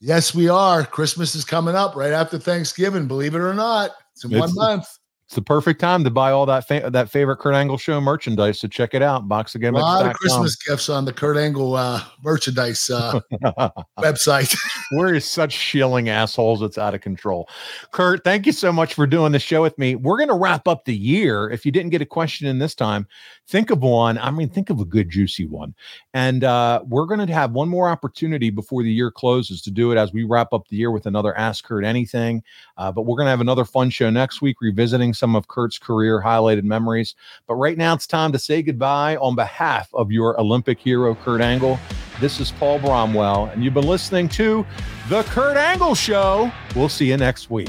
[0.00, 0.84] Yes, we are.
[0.84, 3.92] Christmas is coming up right after Thanksgiving, believe it or not.
[4.12, 4.86] It's in it's, one month.
[5.26, 8.60] It's the perfect time to buy all that fa- that favorite Kurt Angle show merchandise.
[8.60, 9.26] So check it out,
[9.80, 13.20] A lot of Christmas gifts on the Kurt Angle uh, merchandise uh,
[13.98, 14.54] website.
[14.92, 16.60] We're such shilling assholes.
[16.60, 17.48] It's out of control.
[17.90, 19.94] Kurt, thank you so much for doing the show with me.
[19.94, 21.48] We're going to wrap up the year.
[21.48, 23.06] If you didn't get a question in this time,
[23.48, 24.18] think of one.
[24.18, 25.74] I mean, think of a good, juicy one.
[26.12, 29.90] And uh, we're going to have one more opportunity before the year closes to do
[29.90, 32.42] it as we wrap up the year with another Ask Kurt Anything.
[32.76, 35.78] Uh, but we're going to have another fun show next week, revisiting some of Kurt's
[35.78, 37.14] career highlighted memories.
[37.46, 41.40] But right now, it's time to say goodbye on behalf of your Olympic hero, Kurt
[41.40, 41.78] Angle.
[42.20, 44.66] This is Paul Bromwell, and you've been listening to
[45.08, 46.50] The Kurt Angle Show.
[46.74, 47.68] We'll see you next week.